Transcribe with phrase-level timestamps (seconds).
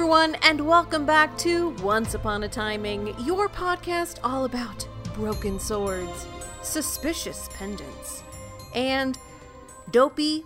[0.00, 6.26] Everyone, and welcome back to Once Upon a Timing, your podcast all about broken swords,
[6.62, 8.22] suspicious pendants,
[8.74, 9.18] and
[9.90, 10.42] Dopey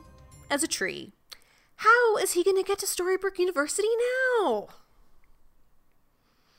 [0.50, 1.12] as a tree.
[1.76, 3.86] How is he going to get to Storybrooke University
[4.42, 4.70] now?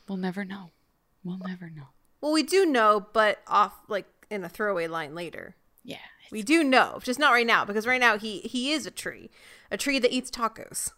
[0.08, 0.70] We'll never know.
[1.22, 1.90] We'll never know.
[2.22, 5.58] Well, we do know, but off like in a throwaway line later.
[5.84, 5.98] Yeah.
[6.32, 9.30] We do know, just not right now, because right now he he is a tree,
[9.70, 10.92] a tree that eats tacos.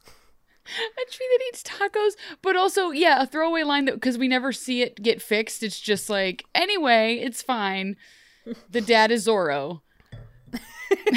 [0.68, 4.52] A tree that eats tacos, but also, yeah, a throwaway line that because we never
[4.52, 5.64] see it get fixed.
[5.64, 7.96] It's just like, anyway, it's fine.
[8.70, 9.82] The dad is Zorro.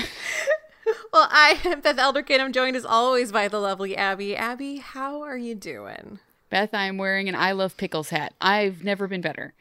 [1.13, 2.41] Well, I am Beth Elderkin.
[2.41, 4.37] I'm joined as always by the lovely Abby.
[4.37, 6.19] Abby, how are you doing?
[6.51, 8.35] Beth, I'm wearing an I Love Pickles hat.
[8.41, 9.55] I've never been better.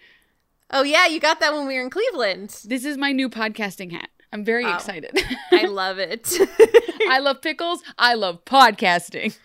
[0.72, 2.62] Oh yeah, you got that when we were in Cleveland.
[2.66, 4.10] This is my new podcasting hat.
[4.32, 4.76] I'm very Wow.
[4.76, 5.20] excited.
[5.52, 6.32] I love it.
[7.10, 7.82] I love pickles.
[7.98, 9.36] I love podcasting.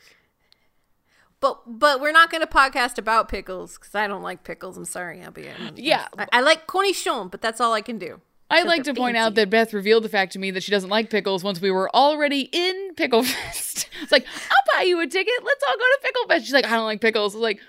[1.44, 4.76] But but we're not going to podcast about pickles because I don't like pickles.
[4.78, 5.48] I'm sorry, Abby.
[5.48, 6.06] I'm- Yeah.
[6.18, 8.20] I, I like cornichon, but that's all I can do.
[8.50, 10.90] I'd like to point out that Beth revealed the fact to me that she doesn't
[10.90, 13.88] like pickles once we were already in Pickle Fest.
[14.02, 15.34] it's like, I'll buy you a ticket.
[15.42, 16.44] Let's all go to Pickle Fest.
[16.44, 17.34] She's like, I don't like pickles.
[17.34, 17.60] I was like,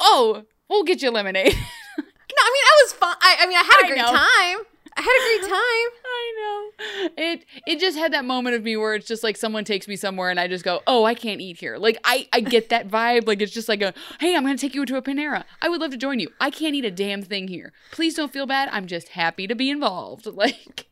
[0.00, 1.54] oh, we'll get you lemonade.
[2.38, 3.16] No, I mean I was fun.
[3.22, 4.12] I, I mean I had a I great know.
[4.12, 4.66] time.
[4.98, 5.88] I had a great time.
[6.36, 7.12] I know.
[7.16, 9.96] It it just had that moment of me where it's just like someone takes me
[9.96, 12.88] somewhere and I just go, "Oh, I can't eat here." Like I I get that
[12.96, 13.26] vibe.
[13.26, 15.44] Like it's just like a, "Hey, I'm going to take you to a Panera.
[15.62, 16.28] I would love to join you.
[16.40, 17.72] I can't eat a damn thing here.
[17.90, 18.68] Please don't feel bad.
[18.72, 20.86] I'm just happy to be involved." Like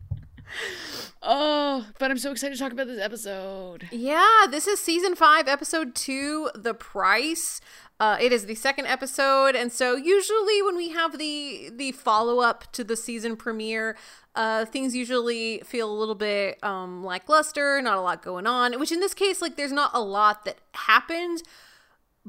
[1.26, 3.88] Oh, but I'm so excited to talk about this episode.
[3.90, 7.60] Yeah, this is season five, episode two, The Price.
[8.00, 12.40] Uh, it is the second episode, and so usually when we have the the follow
[12.40, 13.96] up to the season premiere,
[14.34, 18.78] uh, things usually feel a little bit um, lackluster, not a lot going on.
[18.80, 21.42] Which in this case, like, there's not a lot that happened,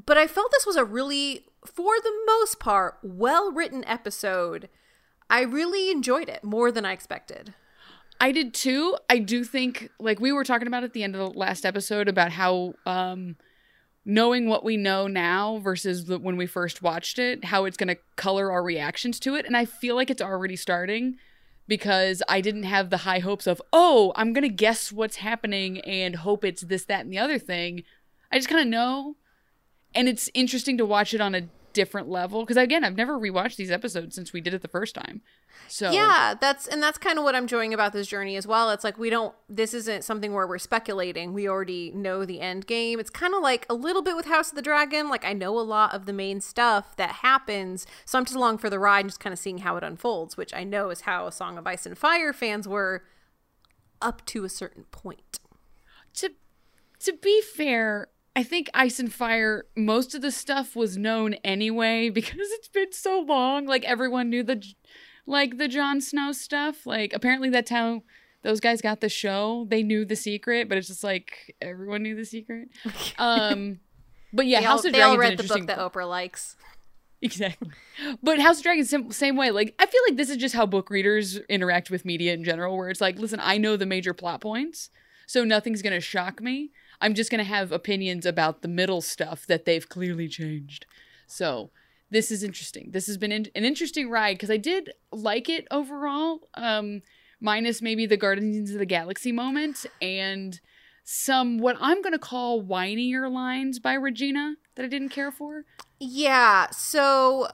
[0.06, 4.70] but I felt this was a really, for the most part, well written episode.
[5.32, 7.56] I really enjoyed it more than I expected.
[8.22, 8.96] I did too.
[9.10, 12.08] I do think like we were talking about at the end of the last episode
[12.08, 13.36] about how um
[14.06, 17.88] knowing what we know now versus the, when we first watched it, how it's going
[17.88, 21.18] to color our reactions to it, and I feel like it's already starting
[21.68, 25.82] because I didn't have the high hopes of, "Oh, I'm going to guess what's happening
[25.82, 27.84] and hope it's this that and the other thing."
[28.32, 29.16] I just kind of know.
[29.96, 33.58] And it's interesting to watch it on a different level because again, I've never rewatched
[33.58, 35.22] these episodes since we did it the first time.
[35.68, 38.72] So Yeah, that's and that's kind of what I'm enjoying about this journey as well.
[38.72, 41.34] It's like we don't this isn't something where we're speculating.
[41.34, 43.00] We already know the end game.
[43.00, 45.10] It's kind of like a little bit with House of the Dragon.
[45.10, 48.60] Like I know a lot of the main stuff that happens, so I'm just along
[48.60, 51.02] for the ride and just kind of seeing how it unfolds, which I know is
[51.02, 53.04] how a Song of Ice and Fire fans were
[54.02, 55.40] up to a certain point.
[56.16, 56.32] to
[57.00, 62.10] to be fair, I think Ice and Fire, most of the stuff was known anyway
[62.14, 63.66] because it's been so long.
[63.66, 64.64] Like everyone knew the
[65.26, 66.86] like the Jon Snow stuff.
[66.86, 68.04] Like apparently that's how
[68.44, 69.66] those guys got the show.
[69.70, 72.70] They knew the secret, but it's just like everyone knew the secret.
[73.18, 73.80] Um
[74.34, 76.58] but yeah, they House all, of they all Dragons read the book that Oprah likes.
[77.22, 77.70] Exactly.
[78.22, 79.50] But House of Dragons, sim- same way.
[79.52, 82.76] Like, I feel like this is just how book readers interact with media in general,
[82.78, 84.90] where it's like, listen, I know the major plot points,
[85.26, 86.72] so nothing's going to shock me.
[87.06, 90.88] I'm just going to have opinions about the middle stuff that they've clearly changed.
[91.28, 91.70] So,
[92.10, 92.90] this is interesting.
[92.94, 97.04] This has been in- an interesting ride because I did like it overall, um,
[97.40, 100.60] minus maybe the Guardians of the Galaxy moment and
[101.04, 105.66] some what I'm going to call whinier lines by Regina that I didn't care for.
[106.00, 107.50] Yeah, so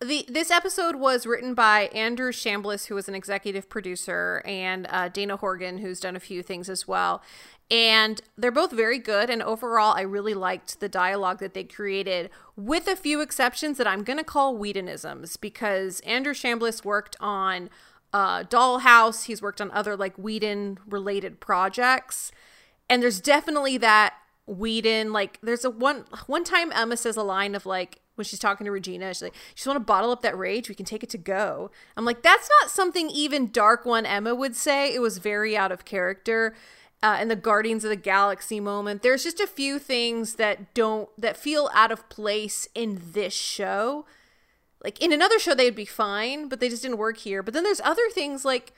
[0.00, 5.08] the this episode was written by Andrew Chambliss, who was an executive producer, and uh,
[5.08, 7.22] Dana Horgan, who's done a few things as well.
[7.70, 9.30] And they're both very good.
[9.30, 13.86] And overall, I really liked the dialogue that they created, with a few exceptions that
[13.86, 17.70] I'm going to call Whedonisms, because Andrew Chambliss worked on
[18.12, 19.24] uh, Dollhouse.
[19.24, 22.30] He's worked on other like Whedon related projects.
[22.88, 24.14] And there's definitely that
[24.46, 28.38] Whedon like there's a one one time Emma says a line of like when she's
[28.38, 30.68] talking to Regina, she's like, "Just want to bottle up that rage?
[30.68, 34.34] We can take it to go." I'm like, that's not something even Dark One Emma
[34.34, 34.94] would say.
[34.94, 36.54] It was very out of character.
[37.04, 41.10] Uh, in the Guardians of the Galaxy moment, there's just a few things that don't
[41.18, 44.06] that feel out of place in this show.
[44.82, 47.42] Like in another show, they'd be fine, but they just didn't work here.
[47.42, 48.72] But then there's other things like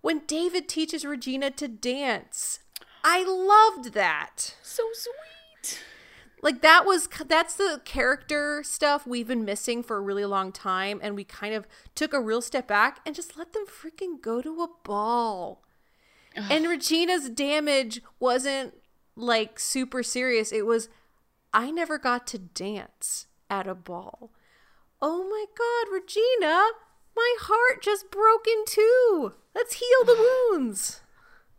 [0.00, 2.58] when David teaches Regina to dance.
[3.04, 4.56] I loved that.
[4.60, 5.80] So sweet.
[6.42, 10.98] Like that was that's the character stuff we've been missing for a really long time
[11.00, 14.42] and we kind of took a real step back and just let them freaking go
[14.42, 15.62] to a ball.
[16.50, 18.74] And Regina's damage wasn't
[19.16, 20.52] like super serious.
[20.52, 20.88] It was
[21.52, 24.30] I never got to dance at a ball.
[25.00, 26.62] Oh my god, Regina,
[27.16, 29.34] my heart just broke in two.
[29.54, 31.00] Let's heal the wounds.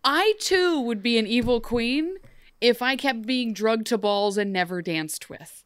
[0.04, 2.18] I too would be an evil queen
[2.62, 5.64] if I kept being drugged to balls and never danced with.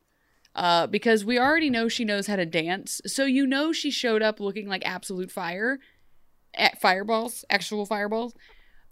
[0.56, 4.22] Uh, because we already know she knows how to dance, so you know she showed
[4.22, 5.80] up looking like absolute fire,
[6.54, 8.36] at fireballs, actual fireballs.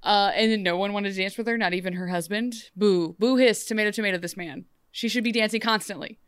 [0.04, 2.56] Uh, and then no one wanted to dance with her, not even her husband.
[2.76, 4.18] Boo, boo, hiss, tomato, tomato.
[4.18, 4.66] This man.
[4.92, 6.20] She should be dancing constantly.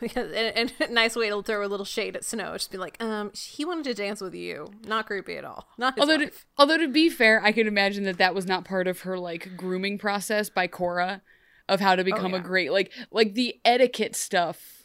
[0.00, 2.52] and, and a nice way to throw a little shade at Snow.
[2.54, 4.70] Just be like, um, he wanted to dance with you.
[4.86, 5.68] Not creepy at all.
[5.76, 8.86] Not although, to, although to be fair, I could imagine that that was not part
[8.86, 11.22] of her like grooming process by Cora
[11.68, 12.38] of how to become yeah.
[12.38, 14.84] a great like like the etiquette stuff.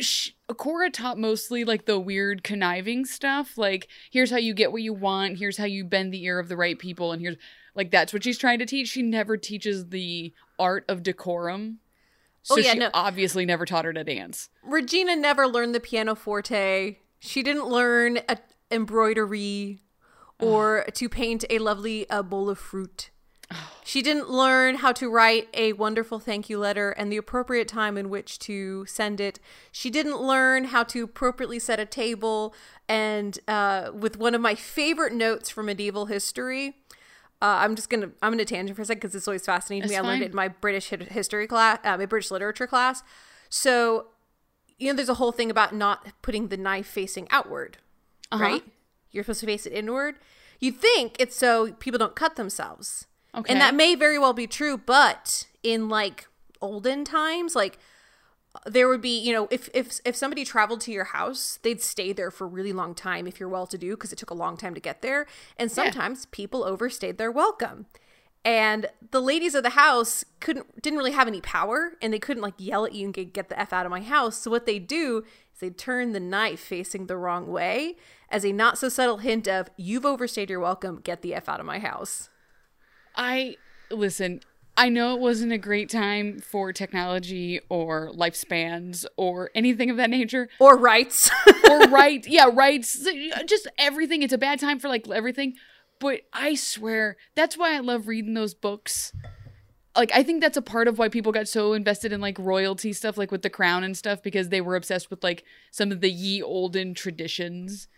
[0.00, 3.58] She, Cora taught mostly like the weird conniving stuff.
[3.58, 5.38] Like, here's how you get what you want.
[5.38, 7.12] Here's how you bend the ear of the right people.
[7.12, 7.36] And here's
[7.74, 8.88] like that's what she's trying to teach.
[8.88, 11.78] She never teaches the art of decorum.
[12.42, 12.90] So Oh, yeah, she no.
[12.94, 14.48] obviously never taught her to dance.
[14.62, 17.00] Regina never learned the pianoforte.
[17.18, 18.38] She didn't learn a,
[18.70, 19.80] embroidery
[20.40, 23.10] or to paint a lovely uh, bowl of fruit.
[23.84, 27.96] She didn't learn how to write a wonderful thank you letter and the appropriate time
[27.96, 29.38] in which to send it.
[29.70, 32.52] She didn't learn how to appropriately set a table.
[32.88, 36.74] And uh, with one of my favorite notes from medieval history,
[37.40, 39.88] uh, I'm just gonna I'm gonna tangent for a second because it's always fascinating to
[39.88, 39.94] me.
[39.94, 43.04] That's I learned it in my British history class, uh, my British literature class.
[43.48, 44.06] So,
[44.78, 47.78] you know, there's a whole thing about not putting the knife facing outward,
[48.32, 48.42] Uh-huh.
[48.42, 48.64] right?
[49.12, 50.16] You're supposed to face it inward.
[50.58, 53.06] You think it's so people don't cut themselves,
[53.36, 53.52] Okay.
[53.52, 54.78] and that may very well be true.
[54.78, 56.26] But in like
[56.60, 57.78] olden times, like
[58.64, 62.12] there would be you know if if if somebody traveled to your house they'd stay
[62.12, 64.34] there for a really long time if you're well to do because it took a
[64.34, 65.26] long time to get there.
[65.58, 67.86] And sometimes people overstayed their welcome.
[68.44, 72.42] And the ladies of the house couldn't didn't really have any power and they couldn't
[72.42, 74.38] like yell at you and get, get the f out of my house.
[74.38, 77.96] So what they do is they turn the knife facing the wrong way
[78.30, 81.00] as a not so subtle hint of you've overstayed your welcome.
[81.02, 82.30] Get the f out of my house
[83.16, 83.56] I
[83.90, 84.40] listen.
[84.78, 90.10] I know it wasn't a great time for technology or lifespans or anything of that
[90.10, 90.50] nature.
[90.60, 91.30] or rights
[91.70, 94.22] Or right, yeah, rights, uh, just everything.
[94.22, 95.54] It's a bad time for like everything.
[95.98, 99.12] But I swear, that's why I love reading those books.
[99.96, 102.92] Like I think that's a part of why people got so invested in like royalty
[102.92, 106.02] stuff, like with the crown and stuff, because they were obsessed with like some of
[106.02, 107.88] the ye olden traditions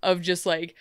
[0.00, 0.76] of just like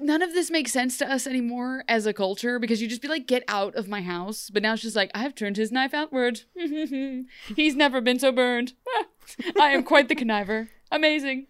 [0.00, 3.08] none of this makes sense to us anymore as a culture because you just be
[3.08, 4.50] like, get out of my house.
[4.50, 6.42] But now it's just like, I have turned his knife outward.
[7.56, 8.72] He's never been so burned.
[9.60, 10.68] I am quite the conniver.
[10.90, 11.46] Amazing.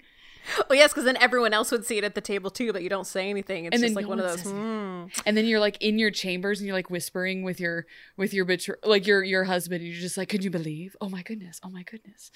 [0.70, 2.88] oh yes because then everyone else would see it at the table too but you
[2.88, 5.06] don't say anything it's And just like no one of those hmm.
[5.26, 7.84] And then you're like in your chambers and you're like whispering with your
[8.16, 9.82] with your betr- like your your husband.
[9.82, 10.94] And you're just like, could you believe?
[11.00, 11.60] Oh my goodness.
[11.64, 12.30] Oh my goodness.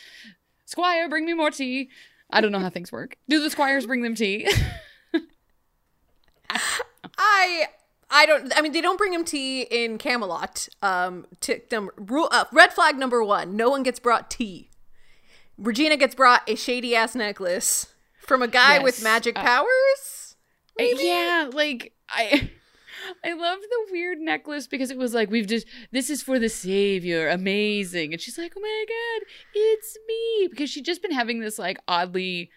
[0.67, 1.89] Squire, bring me more tea.
[2.31, 3.17] I don't know how things work.
[3.29, 4.49] Do the squires bring them tea?
[7.19, 7.67] I
[8.11, 8.53] I don't.
[8.57, 10.69] I mean, they don't bring him tea in Camelot.
[10.83, 14.71] Um, to them rule uh, red flag number one: no one gets brought tea.
[15.59, 17.87] Regina gets brought a shady ass necklace
[18.19, 20.37] from a guy with magic Uh, powers.
[20.79, 22.51] Yeah, like I
[23.25, 26.49] I love the weird necklace because it was like we've just this is for the
[26.49, 28.13] savior, amazing.
[28.13, 31.79] And she's like, "Oh my god, it's me." Because she'd just been having this like
[31.87, 32.51] oddly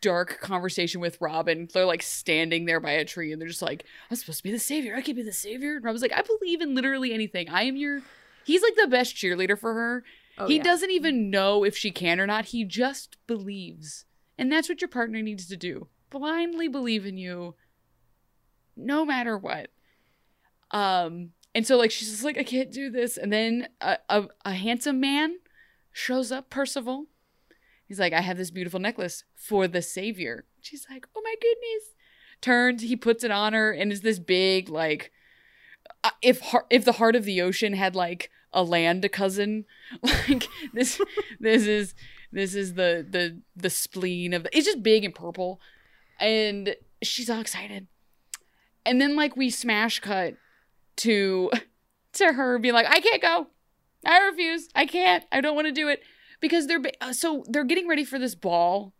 [0.00, 1.68] dark conversation with Robin.
[1.72, 4.50] They're like standing there by a tree and they're just like, "I'm supposed to be
[4.52, 4.96] the savior.
[4.96, 7.48] I can be the savior." And Robin's like, "I believe in literally anything.
[7.48, 8.02] I am your
[8.44, 10.04] He's like the best cheerleader for her.
[10.46, 10.62] he yeah.
[10.62, 12.46] doesn't even know if she can or not.
[12.46, 14.06] He just believes.
[14.38, 15.88] And that's what your partner needs to do.
[16.08, 17.56] Blindly believe in you
[18.74, 19.68] no matter what.
[20.70, 24.28] Um and so like she's just like I can't do this and then a, a,
[24.44, 25.38] a handsome man
[25.92, 27.06] shows up Percival.
[27.88, 30.44] He's like I have this beautiful necklace for the savior.
[30.60, 31.94] She's like oh my goodness.
[32.40, 35.10] Turns he puts it on her and it's this big like
[36.04, 39.64] uh, if if the heart of the ocean had like a land cousin.
[40.02, 41.00] Like this
[41.40, 41.94] this is
[42.30, 45.60] this is the the the spleen of the it's just big and purple.
[46.20, 47.86] And she's all excited.
[48.84, 50.34] And then like we smash cut
[50.96, 51.50] to
[52.14, 53.46] to her being like, I can't go.
[54.04, 54.68] I refuse.
[54.74, 55.24] I can't.
[55.32, 56.02] I don't want to do it
[56.40, 58.94] because they're ba- uh, so they're getting ready for this ball.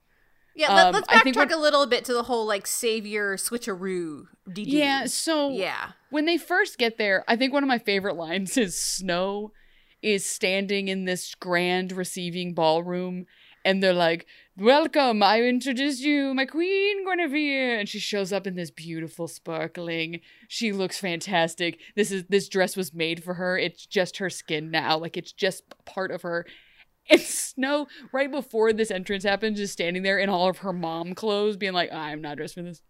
[0.55, 3.37] Yeah, let, Um, let's I think backtrack a little bit to the whole like savior
[3.37, 4.25] switcheroo.
[4.53, 4.77] dee-doo.
[4.77, 5.93] Yeah, so yeah.
[6.11, 9.53] when they first get there, I think one of my favorite lines is Snow
[10.03, 13.27] is standing in this grand receiving ballroom
[13.65, 14.27] and they're like,
[14.57, 17.79] Welcome, I introduce you, my queen Guinevere.
[17.79, 20.21] And she shows up in this beautiful sparkling.
[20.49, 21.79] She looks fantastic.
[21.95, 23.57] This is this dress was made for her.
[23.57, 24.99] It's just her skin now.
[24.99, 26.45] Like it's just part of her.
[27.11, 31.15] And Snow, right before this entrance happens, is standing there in all of her mom
[31.15, 32.83] clothes, being like, I'm not dressed for this.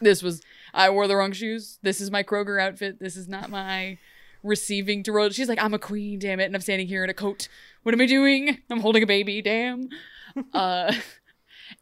[0.00, 0.42] This was
[0.74, 1.78] I wore the wrong shoes.
[1.82, 2.98] This is my Kroger outfit.
[3.00, 3.98] This is not my
[4.42, 5.30] receiving to roll.
[5.30, 7.48] She's like, I'm a queen, damn it, and I'm standing here in a coat.
[7.82, 8.58] What am I doing?
[8.70, 9.88] I'm holding a baby, damn.
[10.52, 10.92] uh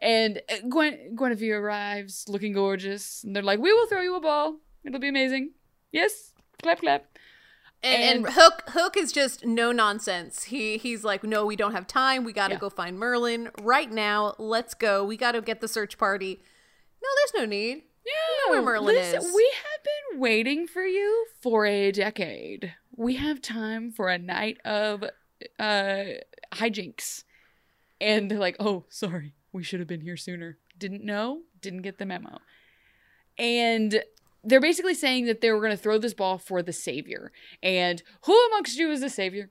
[0.01, 4.59] and Gwen Guinevere arrives looking gorgeous, and they're like, We will throw you a ball.
[4.85, 5.53] It'll be amazing.
[5.91, 6.33] Yes.
[6.62, 7.12] Clap clap.
[7.85, 10.45] And, and Hook Hook is just no nonsense.
[10.45, 12.23] He he's like, no, we don't have time.
[12.25, 12.61] We got to Yeah.
[12.61, 14.35] go find Merlin right now.
[14.39, 15.05] Let's go.
[15.05, 16.41] We got to get the search party.
[17.03, 17.83] No, there's no need.
[18.05, 19.33] Yeah, where Merlin listen, is.
[19.35, 22.75] We have been waiting for you for a decade.
[22.97, 25.05] We have time for a night of
[25.59, 26.05] uh
[26.53, 27.25] hijinks.
[28.01, 29.35] And they're like, "Oh, sorry.
[29.53, 30.59] We should have been here sooner.
[30.79, 31.43] Didn't know.
[31.61, 32.39] Didn't get the memo."
[33.39, 34.03] And
[34.45, 37.33] they're basically saying that they were going to throw this ball for the savior.
[37.63, 39.51] And who amongst you is the savior?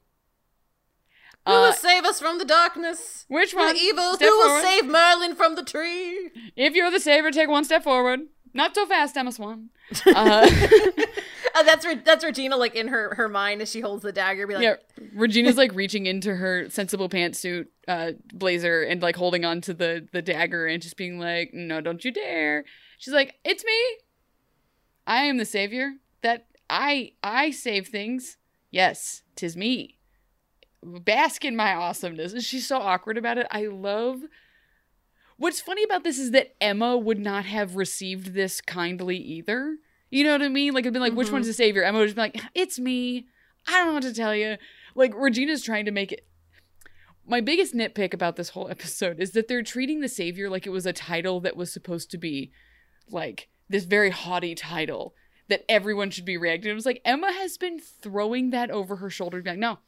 [1.48, 3.26] Who Uh, will save us from the darkness?
[3.28, 3.74] which one?
[3.74, 4.14] the evil?
[4.16, 6.30] Step Who will save Merlin from the tree?
[6.56, 8.20] If you're the savior, take one step forward.
[8.54, 9.70] Not so fast, Emma Swan.
[10.06, 10.50] Uh,
[11.54, 14.48] Uh, that's Re- that's Regina, like in her her mind as she holds the dagger.
[14.48, 14.76] Be like, yeah,
[15.14, 20.08] Regina's like reaching into her sensible pantsuit uh, blazer and like holding on to the
[20.14, 22.64] the dagger and just being like, "No, don't you dare!"
[23.00, 23.74] She's like, "It's me.
[25.06, 25.94] I am the savior.
[26.22, 28.38] That I I save things.
[28.70, 29.98] Yes, tis me.
[30.84, 33.48] Bask in my awesomeness." And she's so awkward about it.
[33.52, 34.22] I love.
[35.38, 39.78] What's funny about this is that Emma would not have received this kindly either.
[40.12, 40.74] You know what I mean?
[40.74, 41.50] Like, it'd been like, which one's mm-hmm.
[41.50, 41.84] the savior?
[41.84, 43.26] Emma would just be like, it's me.
[43.68, 44.58] I don't know what to tell you.
[44.94, 46.28] Like, Regina's trying to make it.
[47.26, 50.72] My biggest nitpick about this whole episode is that they're treating the savior like it
[50.72, 52.52] was a title that was supposed to be
[53.10, 55.16] like this very haughty title
[55.50, 56.72] that everyone should be reacting.
[56.72, 59.80] It was like Emma has been throwing that over her shoulder, like, no,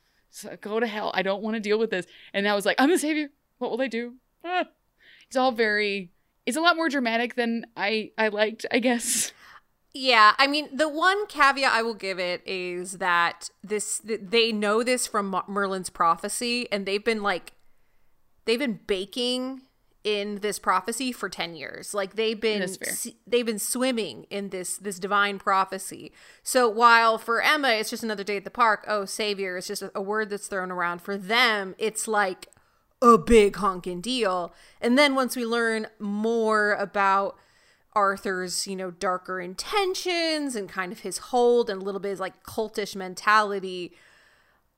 [0.61, 1.11] go to hell.
[1.13, 2.05] I don't want to deal with this.
[2.33, 3.29] And that was like, I'm the savior.
[3.59, 4.15] What will they do?
[4.43, 4.65] Ah.
[5.27, 6.11] It's all very.
[6.45, 9.31] It's a lot more dramatic than I I liked, I guess.
[9.95, 14.83] Yeah, I mean, the one caveat I will give it is that this they know
[14.83, 17.53] this from Merlin's prophecy, and they've been like,
[18.45, 19.61] they've been baking
[20.03, 21.93] in this prophecy for ten years.
[21.93, 22.89] Like they've been That's fair.
[22.89, 26.11] s- they've been swimming in this this divine prophecy.
[26.43, 29.81] So while for Emma it's just another day at the park, oh savior, it's just
[29.81, 31.01] a, a word that's thrown around.
[31.01, 32.47] For them, it's like
[33.01, 34.53] a big honking deal.
[34.81, 37.37] And then once we learn more about
[37.93, 42.19] Arthur's, you know, darker intentions and kind of his hold and a little bit of
[42.19, 43.93] like cultish mentality,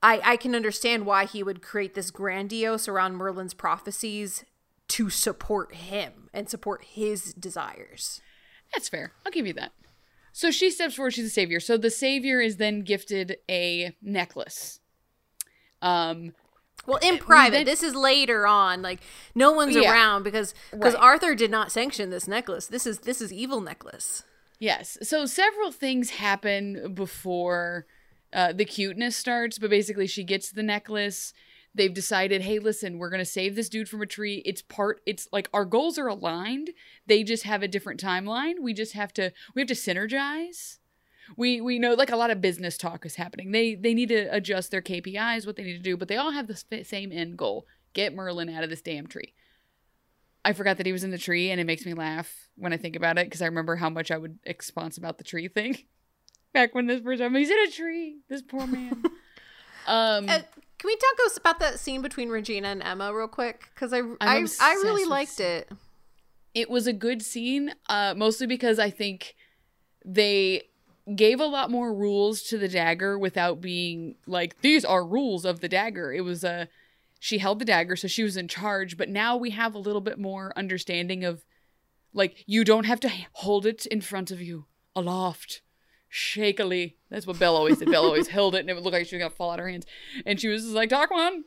[0.03, 4.43] I I can understand why he would create this grandiose around Merlin's prophecies
[4.89, 8.21] to support him and support his desires.
[8.73, 9.13] That's fair.
[9.25, 9.71] I'll give you that.
[10.31, 11.13] So she steps forward.
[11.13, 11.59] She's the savior.
[11.59, 14.79] So the savior is then gifted a necklace.
[15.81, 16.33] Um,
[16.85, 18.81] Well, in private, then- this is later on.
[18.81, 18.99] Like
[19.33, 19.91] no one's Yeah.
[19.91, 21.01] around because because Right.
[21.03, 22.67] Arthur did not sanction this necklace.
[22.67, 24.23] This is this is evil necklace.
[24.59, 24.97] yes.
[25.01, 27.85] So several things happen before
[28.33, 31.33] uh, the cuteness starts, but basically she gets the necklace.
[31.75, 34.41] They've decided, hey, listen, we're gonna save this dude from a tree.
[34.45, 35.01] It's part.
[35.05, 36.69] It's like our goals are aligned.
[37.05, 38.55] They just have a different timeline.
[38.61, 39.31] We just have to.
[39.53, 40.77] We have to synergize.
[41.37, 44.27] we we know like a lot of business talk is happening they they need to
[44.31, 47.35] adjust their kpis what they need to do but they all have the same end
[47.35, 49.33] goal get merlin out of this damn tree
[50.45, 52.77] i forgot that he was in the tree and it makes me laugh when i
[52.77, 55.75] think about it because i remember how much i would expunse about the tree thing
[56.53, 59.03] back when this first time he's in a tree this poor man
[59.87, 60.41] um Uh,
[60.77, 63.69] can we talk us about that scene between Regina and Emma real quick?
[63.73, 65.69] Because I I, I obsessed really liked it.
[66.53, 69.35] it was a good scene uh mostly because i think
[70.05, 70.61] they
[71.15, 75.59] gave a lot more rules to the dagger without being like these are rules of
[75.59, 76.67] the dagger it was a
[77.19, 80.01] she held the dagger so she was in charge but now we have a little
[80.01, 81.43] bit more understanding of
[82.13, 84.65] like you don't have to hold it in front of you
[84.95, 85.61] aloft
[86.15, 86.95] shakily.
[87.09, 87.91] That's what Belle always did.
[87.91, 89.63] Belle always held it, and it would look like she was gonna fall out of
[89.65, 89.85] her hands.
[90.25, 91.43] And she was just like, "Dark One,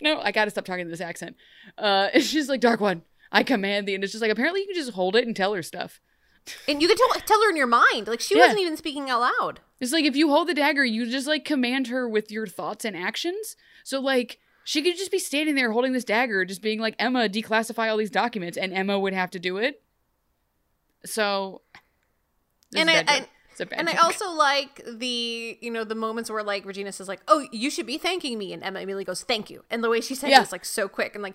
[0.00, 1.36] no, I gotta stop talking in this accent."
[1.78, 4.66] Uh, and she's like, "Dark One, I command thee." And it's just like apparently you
[4.66, 6.00] can just hold it and tell her stuff.
[6.68, 8.42] And you could tell tell her in your mind, like she Yeah.
[8.46, 9.60] wasn't even speaking out loud.
[9.80, 12.84] It's like if you hold the dagger, you just like command her with your thoughts
[12.84, 13.56] and actions.
[13.84, 17.28] So like she could just be standing there holding this dagger, just being like, Emma,
[17.28, 19.82] declassify all these documents, and Emma would have to do it.
[21.04, 21.62] So
[22.74, 23.28] And I- I-
[23.58, 23.60] joke.
[23.60, 26.92] It's a bad And I also like the you know the moments where like Regina
[26.92, 29.82] says like, "Oh, you should be thanking me," and Emma immediately goes, "Thank you," and
[29.82, 30.38] the way she said Yeah.
[30.38, 31.34] it was like so quick and like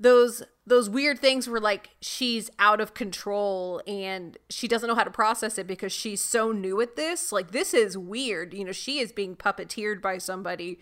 [0.00, 5.02] those those weird things where like she's out of control and she doesn't know how
[5.02, 7.32] to process it because she's so new at this.
[7.32, 8.54] Like this is weird.
[8.54, 10.78] You know, she is being puppeteered by somebody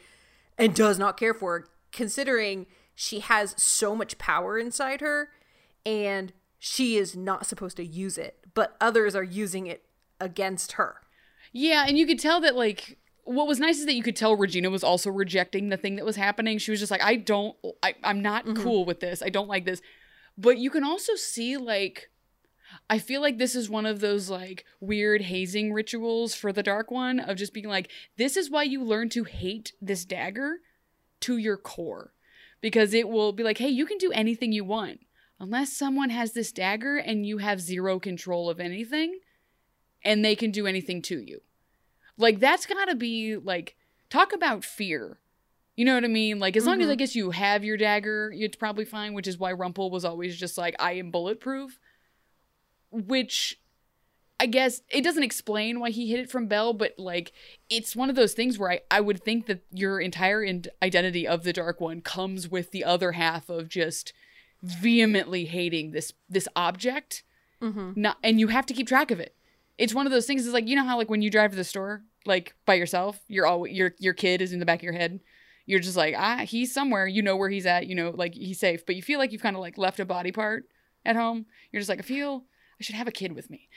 [0.58, 5.30] and does not care for her, considering she has so much power inside her
[5.86, 9.85] and she is not supposed to use it, but others are using it
[10.20, 10.96] against her.
[11.52, 14.36] Yeah, and you could tell that like what was nice is that you could tell
[14.36, 16.58] Regina was also rejecting the thing that was happening.
[16.58, 18.62] She was just like, I don't I, I'm not mm-hmm.
[18.62, 19.22] cool with this.
[19.22, 19.82] I don't like this.
[20.38, 22.10] But you can also see like
[22.88, 26.90] I feel like this is one of those like weird hazing rituals for the dark
[26.90, 30.58] one of just being like, this is why you learn to hate this dagger
[31.20, 32.12] to your core.
[32.60, 35.00] Because it will be like, hey, you can do anything you want.
[35.38, 39.18] Unless someone has this dagger and you have zero control of anything,
[40.04, 41.42] and they can do anything to you.
[42.16, 43.76] Like that's got to be like
[44.10, 45.18] talk about fear.
[45.76, 46.38] You know what I mean?
[46.38, 46.98] Like as long as I mm-hmm.
[46.98, 50.56] guess you have your dagger, it's probably fine, which is why Rumple was always just
[50.56, 51.78] like I am bulletproof.
[52.90, 53.60] Which
[54.38, 57.32] I guess it doesn't explain why he hid it from Belle, but like
[57.70, 61.26] it's one of those things where I, I would think that your entire in- identity
[61.26, 64.12] of the Dark One comes with the other half of just
[64.62, 67.22] vehemently hating this this object.
[67.62, 67.92] Mm-hmm.
[67.96, 69.34] Not and you have to keep track of it.
[69.78, 70.44] It's one of those things.
[70.44, 73.20] It's like you know how like when you drive to the store like by yourself,
[73.28, 75.20] you're all your your kid is in the back of your head.
[75.66, 77.06] You're just like ah he's somewhere.
[77.06, 77.86] You know where he's at.
[77.86, 80.04] You know like he's safe, but you feel like you've kind of like left a
[80.04, 80.64] body part
[81.04, 81.46] at home.
[81.72, 82.44] You're just like I feel
[82.80, 83.68] I should have a kid with me.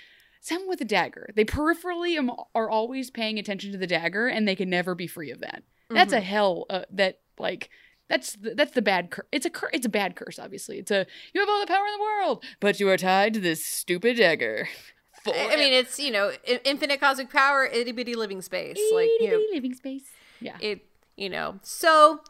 [0.42, 1.30] Same with the dagger.
[1.36, 5.08] They peripherally am, are always paying attention to the dagger, and they can never be
[5.08, 5.64] free of that.
[5.90, 6.66] That's a hell.
[6.70, 7.70] Uh, that like
[8.08, 9.26] that's the, that's the bad curse.
[9.32, 10.40] It's a cur- It's a bad curse.
[10.40, 13.34] Obviously, it's a you have all the power in the world, but you are tied
[13.34, 14.70] to this stupid dagger.
[15.26, 16.32] I I mean, it's you know,
[16.64, 18.78] infinite cosmic power, itty bitty living space.
[18.94, 20.06] Like you know, living space.
[20.42, 20.58] Yeah.
[20.62, 20.86] it,
[21.18, 21.60] you know.
[21.64, 22.22] So,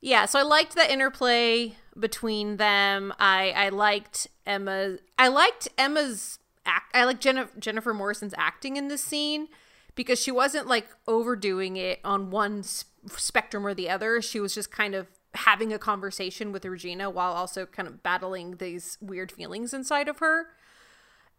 [0.00, 0.24] yeah.
[0.26, 3.12] So I liked the interplay between them.
[3.18, 4.96] I I liked Emma.
[5.18, 6.94] I liked Emma's act.
[6.96, 9.48] I like Jennifer Jennifer Morrison's acting in this scene
[9.94, 14.22] because she wasn't like overdoing it on one s- spectrum or the other.
[14.22, 18.56] She was just kind of having a conversation with Regina while also kind of battling
[18.56, 20.46] these weird feelings inside of her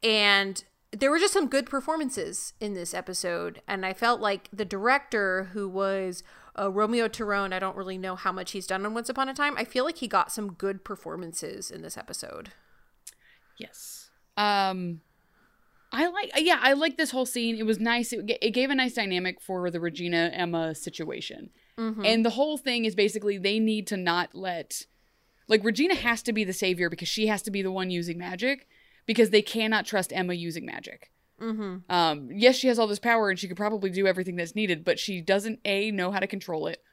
[0.04, 4.66] and there were just some good performances in this episode and i felt like the
[4.66, 6.24] director who was
[6.60, 9.34] uh, romeo Tirone, i don't really know how much he's done on once upon a
[9.34, 12.52] time i feel like he got some good performances in this episode
[13.62, 14.10] Yes.
[14.38, 15.02] Um
[15.94, 17.58] I like yeah, I like this whole scene.
[17.58, 18.14] It was nice.
[18.14, 21.50] It, it gave a nice dynamic for the Regina Emma situation.
[22.06, 24.86] And the whole thing is basically they need to not let
[25.48, 28.18] like Regina has to be the savior because she has to be the one using
[28.18, 28.68] magic
[29.06, 31.12] because they cannot trust Emma using magic.
[31.90, 34.84] Um, yes, she has all this power and she could probably do everything that's needed,
[34.84, 36.84] but she doesn't a know how to control it,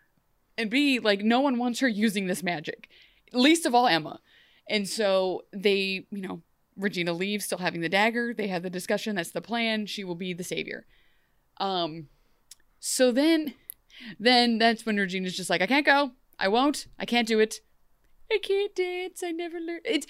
[0.56, 2.88] and b like no one wants her using this magic,
[3.32, 4.20] least of all Emma.
[4.68, 6.42] And so they, you know,
[6.76, 8.32] Regina leaves, still having the dagger.
[8.34, 9.16] They have the discussion.
[9.16, 9.86] That's the plan.
[9.86, 10.86] She will be the savior.
[11.58, 12.08] Um,
[12.78, 13.54] so then,
[14.20, 16.12] then that's when Regina's just like, I can't go.
[16.38, 16.86] I won't.
[16.98, 17.60] I can't do it.
[18.30, 19.22] I can't dance.
[19.24, 19.82] I never learned.
[19.84, 20.06] It's.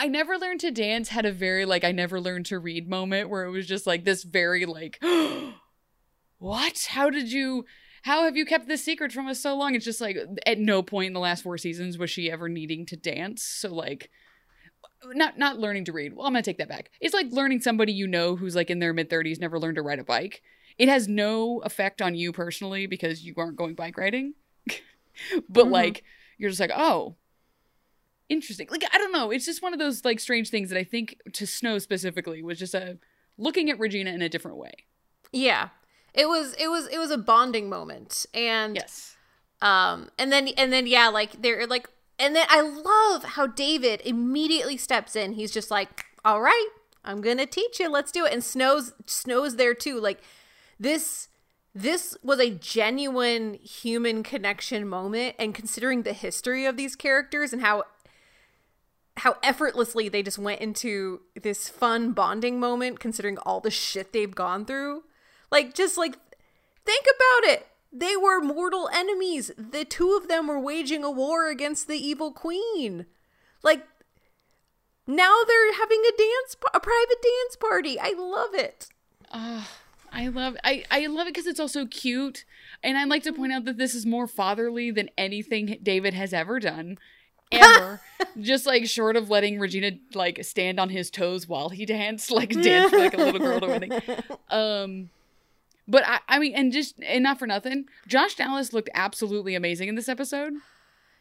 [0.00, 1.10] I never learned to dance.
[1.10, 4.06] Had a very like I never learned to read moment where it was just like
[4.06, 4.98] this very like,
[6.38, 6.86] what?
[6.88, 7.66] How did you?
[8.04, 9.74] How have you kept this secret from us so long?
[9.74, 12.86] It's just like at no point in the last four seasons was she ever needing
[12.86, 13.42] to dance.
[13.42, 14.08] So like,
[15.04, 16.16] not not learning to read.
[16.16, 16.90] Well, I'm gonna take that back.
[16.98, 19.82] It's like learning somebody you know who's like in their mid 30s never learned to
[19.82, 20.40] ride a bike.
[20.78, 24.32] It has no effect on you personally because you aren't going bike riding.
[24.66, 25.72] but mm-hmm.
[25.72, 26.04] like
[26.38, 27.16] you're just like, oh,
[28.30, 28.68] interesting.
[28.70, 29.30] Like I don't know.
[29.30, 32.58] It's just one of those like strange things that I think to Snow specifically was
[32.58, 32.96] just a
[33.36, 34.72] looking at Regina in a different way.
[35.32, 35.68] yeah
[36.14, 39.16] it was it was it was a bonding moment and Yes.
[39.62, 41.88] um and then and then yeah like they're like
[42.18, 46.68] and then i love how david immediately steps in he's just like all right
[47.04, 50.20] i'm gonna teach you let's do it and snow's snow's there too like
[50.80, 51.28] this
[51.76, 57.62] this was a genuine human connection moment and considering the history of these characters and
[57.62, 57.84] how
[59.20, 64.34] how effortlessly they just went into this fun bonding moment considering all the shit they've
[64.34, 65.02] gone through
[65.50, 66.16] Like, just like,
[66.84, 67.66] think about it.
[67.92, 69.50] They were mortal enemies.
[69.56, 73.06] The two of them were waging a war against the evil queen.
[73.62, 73.86] Like,
[75.06, 77.98] now they're having a dance, a private dance party.
[77.98, 78.88] I love it.
[80.12, 82.44] I love I I love it because it's also cute,
[82.82, 86.32] and I'd like to point out that this is more fatherly than anything David has
[86.32, 86.98] ever done,
[87.52, 88.00] ever.
[88.40, 92.50] Just like short of letting Regina like stand on his toes while he danced, like
[92.62, 94.00] dance like a little girl or anything.
[94.50, 95.10] Um,
[95.88, 99.88] but I I mean, and just and not for nothing, Josh Dallas looked absolutely amazing
[99.88, 100.54] in this episode.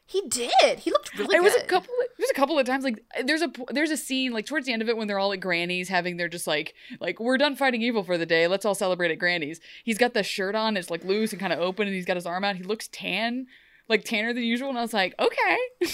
[0.09, 0.79] He did.
[0.79, 1.33] He looked really good.
[1.35, 1.93] There was a couple.
[2.17, 4.81] There's a couple of times like there's a there's a scene like towards the end
[4.81, 7.83] of it when they're all at Granny's having their just like like we're done fighting
[7.83, 8.47] evil for the day.
[8.47, 9.59] Let's all celebrate at Granny's.
[9.83, 10.77] He's got the shirt on.
[10.77, 12.55] It's like loose and kind of open, and he's got his arm out.
[12.55, 13.45] He looks tan,
[13.87, 14.69] like tanner than usual.
[14.69, 15.57] And I was like, okay,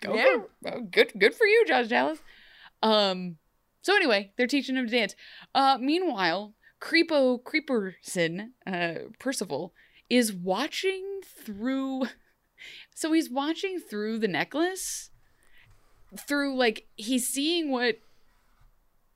[0.00, 0.36] go Yeah.
[0.72, 2.18] oh, good good for you, Josh Dallas.
[2.82, 3.36] Um.
[3.82, 5.14] So anyway, they're teaching him to dance.
[5.54, 5.78] Uh.
[5.80, 9.72] Meanwhile, Creepo Creeperson, uh, Percival
[10.08, 12.04] is watching through.
[12.94, 15.08] So he's watching through the necklace.
[16.28, 17.96] Through like he's seeing what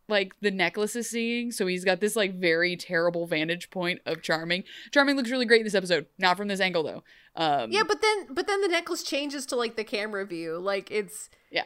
[0.08, 1.52] like the necklace is seeing.
[1.52, 4.64] So he's got this like very terrible vantage point of Charming.
[4.90, 6.06] Charming looks really great in this episode.
[6.18, 7.02] Not from this angle though.
[7.36, 10.58] Um Yeah, but then but then the necklace changes to like the camera view.
[10.58, 11.64] Like it's yeah.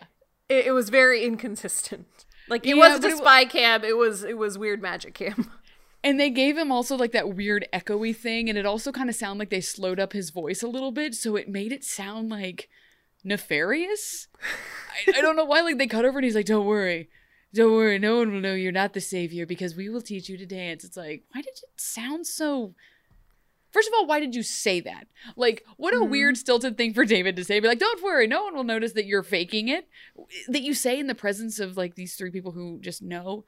[0.48, 2.07] it, it was very inconsistent.
[2.51, 3.85] Like it Yeah, wasn't a it spy cam.
[3.85, 5.51] It was it was weird magic cam.
[6.05, 9.16] And they gave him also like that weird echoey thing, and it also kind of
[9.16, 12.31] sounded like they slowed up his voice a little bit, so it made it sound
[12.31, 12.68] like
[13.24, 14.29] nefarious.
[15.09, 15.61] I, I don't know why.
[15.61, 17.09] Like they cut over, and he's like, "Don't worry,
[17.55, 20.37] don't worry, no one will know you're not the savior because we will teach you
[20.37, 22.75] to dance." It's like, why did it sound so?
[23.71, 25.09] First of all, why did you say that?
[25.37, 26.41] Like, what a weird mm-hmm.
[26.41, 27.61] stilted thing for David to say.
[27.61, 29.89] Be like, "Don't worry, no one will notice that you're faking it."
[30.49, 33.45] That you say in the presence of like these three people who just know.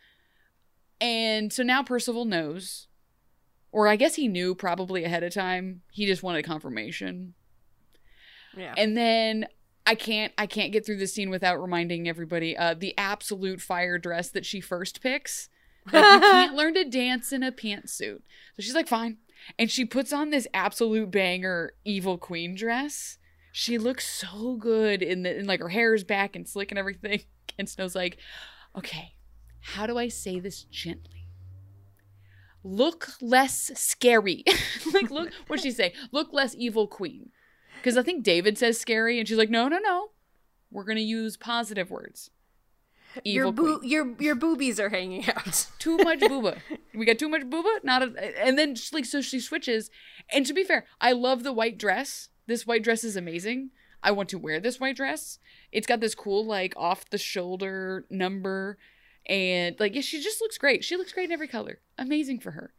[1.01, 2.87] And so now Percival knows.
[3.73, 5.83] Or I guess he knew probably ahead of time.
[5.93, 7.35] He just wanted confirmation.
[8.57, 8.75] Yeah.
[8.77, 9.47] And then
[9.91, 13.99] I can't I can't get through this scene without reminding everybody uh the absolute fire
[13.99, 15.49] dress that she first picks.
[15.93, 18.21] Like, you can't learn to dance in a pantsuit.
[18.21, 19.17] So she's like, fine.
[19.59, 23.19] And she puts on this absolute banger evil queen dress.
[23.51, 26.79] She looks so good in the in like her hair is back and slick and
[26.79, 27.23] everything.
[27.59, 28.17] And Snow's like,
[28.79, 29.17] okay,
[29.61, 31.27] how do I say this gently?
[32.63, 34.45] Look less scary.
[34.95, 35.93] like, look, what'd she say?
[36.13, 37.33] Look less evil queen.
[37.81, 40.09] Because I think David says scary, and she's like, no, no, no.
[40.71, 42.31] We're going to use positive words.
[43.25, 43.91] your Evil boo queen.
[43.91, 45.67] your your boobies are hanging out.
[45.79, 46.59] Too much booba.
[46.95, 47.83] we got too much booba?
[47.83, 49.91] Not a, and then just like so she switches.
[50.33, 52.29] And to be fair, I love the white dress.
[52.47, 53.71] This white dress is amazing.
[54.03, 55.39] I want to wear this white dress.
[55.73, 58.79] It's got this cool like off the shoulder number
[59.27, 60.85] and like yeah, she just looks great.
[60.85, 61.81] She looks great in every color.
[61.99, 62.73] Amazing for her.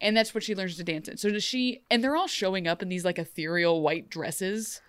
[0.00, 1.16] And that's what she learns to dance in.
[1.16, 4.80] So does she and they're all showing up in these like ethereal white dresses.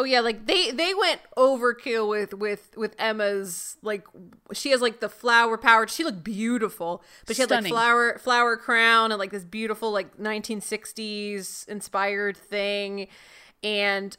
[0.00, 4.06] Oh yeah, like they they went overkill with with with Emma's like
[4.50, 5.86] she has like the flower power.
[5.86, 10.16] She looked beautiful, but she had like flower flower crown and like this beautiful like
[10.16, 13.08] 1960s inspired thing,
[13.62, 14.16] and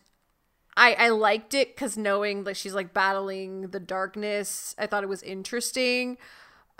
[0.77, 5.09] I I liked it because knowing that she's like battling the darkness, I thought it
[5.09, 6.19] was interesting.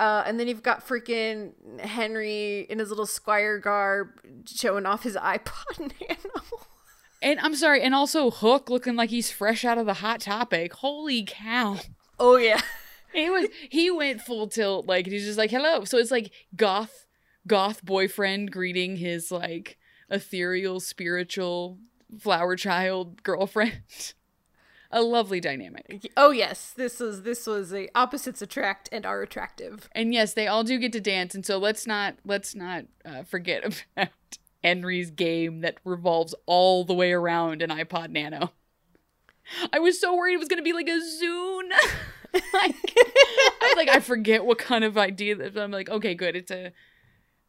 [0.02, 4.08] Uh, and then you've got freaking Henry in his little squire garb
[4.48, 6.46] showing off his iPod Nano.
[7.22, 10.74] And I'm sorry, and also Hook looking like he's fresh out of the hot topic.
[10.74, 11.78] Holy cow.
[12.20, 12.62] Oh yeah.
[13.14, 15.84] He was he went full tilt, like he's just like, hello.
[15.84, 17.06] So it's like goth
[17.46, 19.78] goth boyfriend greeting his like
[20.10, 21.78] ethereal, spiritual
[22.20, 23.82] flower child girlfriend.
[24.94, 26.12] A lovely dynamic.
[26.18, 29.90] Oh yes, this was this was a opposites attract and are attractive.
[29.94, 33.24] And yes, they all do get to dance, and so let's not let's not uh,
[33.24, 33.64] forget
[33.96, 34.10] about
[34.64, 38.52] Henry's game that revolves all the way around an iPod Nano.
[39.72, 41.72] I was so worried it was gonna be like a Zune.
[42.54, 46.36] like, I was like, I forget what kind of idea that I'm like, okay, good.
[46.36, 46.74] It's a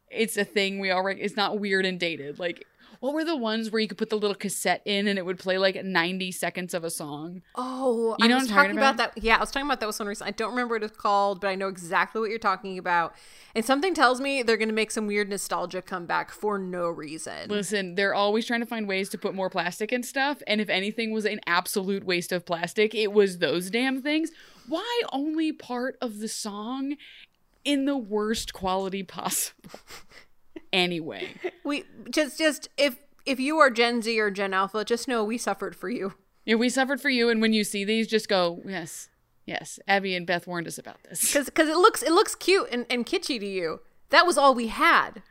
[0.09, 2.39] it's a thing we already it's not weird and dated.
[2.39, 2.65] Like
[3.03, 5.37] what were the ones where you could put the little cassette in and it would
[5.37, 7.41] play like 90 seconds of a song?
[7.53, 8.93] Oh, You know I what was I'm talking about?
[8.95, 9.15] about?
[9.15, 9.21] that.
[9.21, 10.29] Yeah, I was talking about that with someone recently.
[10.29, 13.13] I don't remember what it's called, but I know exactly what you're talking about.
[13.53, 16.87] And something tells me they're going to make some weird nostalgia come back for no
[16.87, 17.49] reason.
[17.49, 20.69] Listen, they're always trying to find ways to put more plastic in stuff, and if
[20.69, 24.31] anything was an absolute waste of plastic, it was those damn things.
[24.65, 26.95] Why only part of the song
[27.65, 29.71] in the worst quality possible?
[30.71, 35.23] anyway, We just just if if you are Gen Z or Gen Alpha, just know
[35.23, 36.13] we suffered for you.
[36.45, 39.09] yeah, we suffered for you, and when you see these, just go, yes,
[39.45, 39.79] yes.
[39.87, 41.31] Abby and Beth warned us about this.
[41.33, 43.79] Cuz it looks it looks cute and, and kitschy to you.
[44.09, 45.23] That was all we had.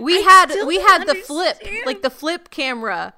[0.00, 3.14] we I had we had the flip, like the flip camera.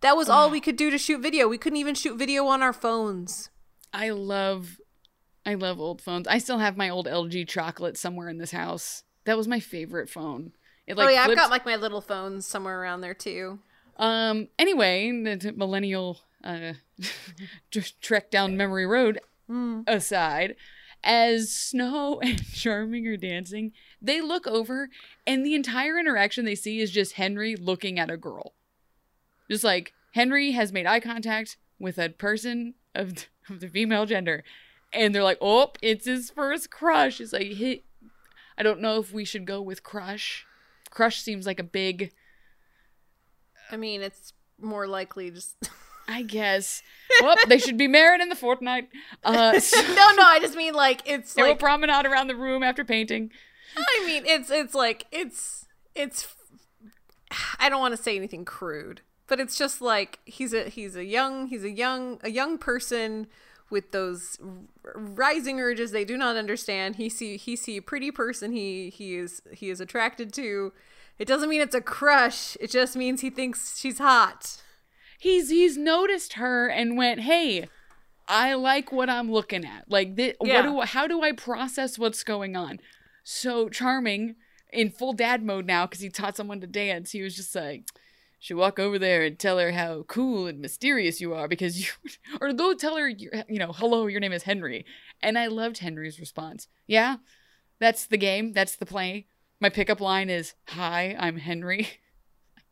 [0.00, 1.48] That was all we could do to shoot video.
[1.48, 3.50] We couldn't even shoot video on our phones.
[3.92, 4.78] I love
[5.44, 6.28] I love old phones.
[6.28, 9.02] I still have my old LG chocolate somewhere in this house.
[9.24, 10.52] That was my favorite phone.
[10.88, 13.60] It like oh yeah, flipped- I've got like my little phones somewhere around there too.
[13.98, 14.48] Um.
[14.58, 16.72] Anyway, the millennial uh,
[17.70, 19.20] just trek down memory road
[19.86, 20.56] aside,
[21.04, 24.88] as Snow and Charming are dancing, they look over,
[25.26, 28.54] and the entire interaction they see is just Henry looking at a girl.
[29.50, 34.42] Just like Henry has made eye contact with a person of, of the female gender,
[34.92, 37.84] and they're like, "Oh, it's his first crush." It's like, he,
[38.56, 40.46] I don't know if we should go with crush.
[40.90, 42.12] Crush seems like a big.
[43.70, 45.56] I mean, it's more likely just
[46.08, 46.82] I guess.
[47.20, 48.88] Well, they should be married in the fortnight.
[49.22, 52.62] Uh, so No, no, I just mean like it's they will promenade around the room
[52.62, 53.30] after painting.
[53.76, 56.34] I mean, it's it's like it's it's
[57.60, 61.04] I don't want to say anything crude, but it's just like he's a he's a
[61.04, 63.26] young he's a young a young person
[63.70, 64.38] with those
[64.94, 66.96] rising urges they do not understand.
[66.96, 70.72] He see he see a pretty person he he is he is attracted to.
[71.18, 72.56] It doesn't mean it's a crush.
[72.60, 74.62] It just means he thinks she's hot.
[75.18, 77.68] He's he's noticed her and went, "Hey,
[78.28, 79.90] I like what I'm looking at.
[79.90, 80.56] Like, thi- Yeah.
[80.56, 82.78] what do I- how do I process what's going on?"
[83.24, 84.36] So charming
[84.72, 87.10] in full dad mode now because he taught someone to dance.
[87.12, 87.84] He was just like.
[88.40, 91.88] Should walk over there and tell her how cool and mysterious you are because you,
[92.40, 94.86] or go tell her, you you know, hello, your name is Henry.
[95.20, 96.68] And I loved Henry's response.
[96.86, 97.16] Yeah,
[97.80, 98.52] that's the game.
[98.52, 99.26] That's the play.
[99.60, 101.88] My pickup line is, "Hi, I'm Henry."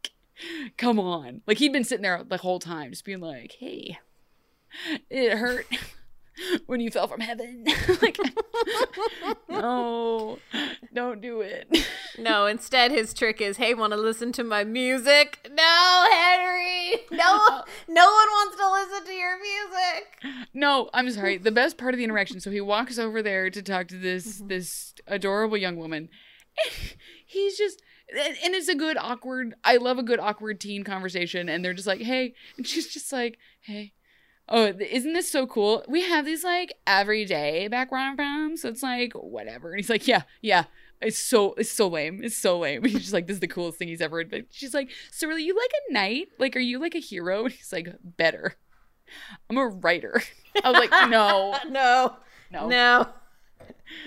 [0.76, 3.98] Come on, like he'd been sitting there the whole time, just being like, "Hey,
[5.10, 5.66] it hurt
[6.66, 7.64] when you fell from heaven."
[8.02, 8.18] like,
[9.48, 10.38] no,
[10.94, 11.68] don't do it.
[12.18, 16.92] No, instead his trick is, "Hey, want to listen to my music?" No, Henry.
[17.10, 20.46] No, no one wants to listen to your music.
[20.54, 21.36] No, I'm sorry.
[21.38, 22.40] The best part of the interaction.
[22.40, 24.48] So he walks over there to talk to this Mm-hmm.
[24.48, 26.08] this adorable young woman.
[27.26, 27.82] He's just
[28.16, 29.54] and and it's a good awkward.
[29.64, 31.48] I love a good awkward teen conversation.
[31.48, 33.92] And they're just like, hey, and she's just like, hey.
[34.48, 35.84] Oh, isn't this so cool?
[35.88, 39.70] We have these like everyday background from, so it's like whatever.
[39.70, 40.64] And he's like, yeah, yeah.
[41.00, 42.20] It's so it's so lame.
[42.22, 42.82] It's so lame.
[42.84, 44.24] He's just like, this is the coolest thing he's ever.
[44.24, 46.28] But she's like, so are you like a knight?
[46.38, 47.44] Like, are you like a hero?
[47.44, 48.54] And he's like, better.
[49.50, 50.22] I'm a writer.
[50.64, 52.16] I was like, no, No,
[52.50, 53.06] no, no, no,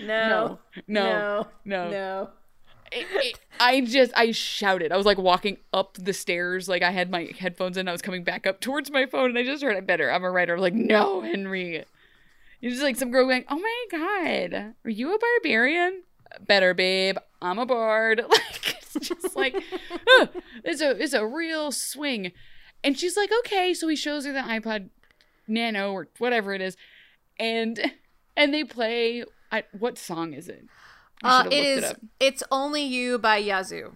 [0.02, 2.30] no, no, no, no.
[2.92, 4.92] It- it- I just, I shouted.
[4.92, 7.88] I was like walking up the stairs, like I had my headphones in.
[7.88, 10.10] I was coming back up towards my phone, and I just heard it better.
[10.10, 10.54] I'm a writer.
[10.54, 11.84] I was like, no, Henry.
[12.62, 16.04] It's just like some girl going, oh my god, are you a barbarian?
[16.46, 17.18] Better, babe.
[17.42, 18.24] I'm a bard.
[18.32, 19.56] Like it's just like,
[20.08, 20.28] huh,
[20.64, 22.32] it's a, it's a real swing.
[22.84, 23.72] And she's like, okay.
[23.76, 24.90] So he shows her the iPod
[25.48, 26.76] Nano or whatever it is,
[27.40, 27.92] and
[28.36, 29.26] and they play.
[29.52, 30.66] I, what song is it?
[31.24, 31.92] I Uh, should've it looked is.
[31.92, 31.98] up.
[32.20, 33.96] It's only you by Yazoo.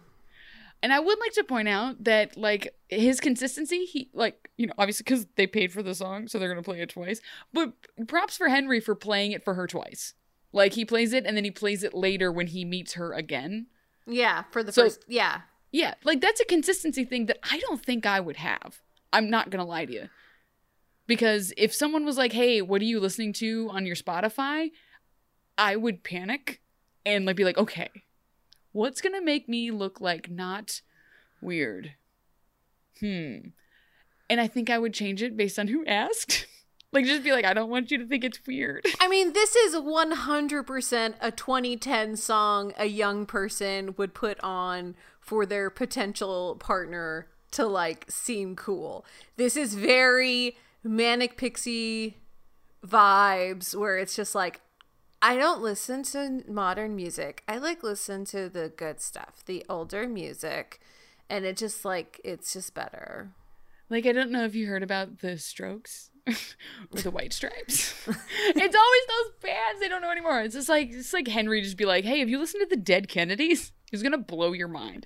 [0.82, 4.74] And I would like to point out that like his consistency, he like you know
[4.78, 7.22] obviously because they paid for the song, so they're gonna play it twice.
[7.54, 7.74] But
[8.08, 10.14] props for Henry for playing it for her twice.
[10.52, 13.68] Like he plays it and then he plays it later when he meets her again.
[14.06, 15.06] Yeah, for the So- first.
[15.08, 18.82] Yeah, Yeah, like that's a consistency thing that I don't think I would have.
[19.14, 20.10] I'm not gonna lie to you.
[21.08, 24.72] Because if someone was like, "Hey, what are you listening to on your Spotify?"
[25.58, 26.62] I would panic
[27.06, 27.90] and like be like, "Okay,
[28.72, 30.82] what's gonna make me look like not
[31.42, 31.94] weird?"
[33.00, 33.50] Hmm.
[34.30, 36.48] And I think I would change it based on who asked.
[36.92, 39.56] like just be like, "I don't want you to think it's weird." I mean, this
[39.56, 47.28] is 100% a 2010 song a young person would put on for their potential partner
[47.52, 49.06] to like seem cool.
[49.38, 52.18] This is very manic pixie
[52.86, 54.62] vibes where it's just like
[55.26, 57.44] I don't listen to modern music.
[57.48, 60.82] I like listen to the good stuff, the older music,
[61.30, 63.32] and it just like it's just better.
[63.90, 67.94] Like I don't know if you heard about the Strokes or the White Stripes.
[68.08, 70.42] it's always those bands they don't know anymore.
[70.42, 72.82] It's just like it's like Henry just be like, "Hey, have you listened to the
[72.82, 75.06] Dead Kennedys?" He's gonna blow your mind.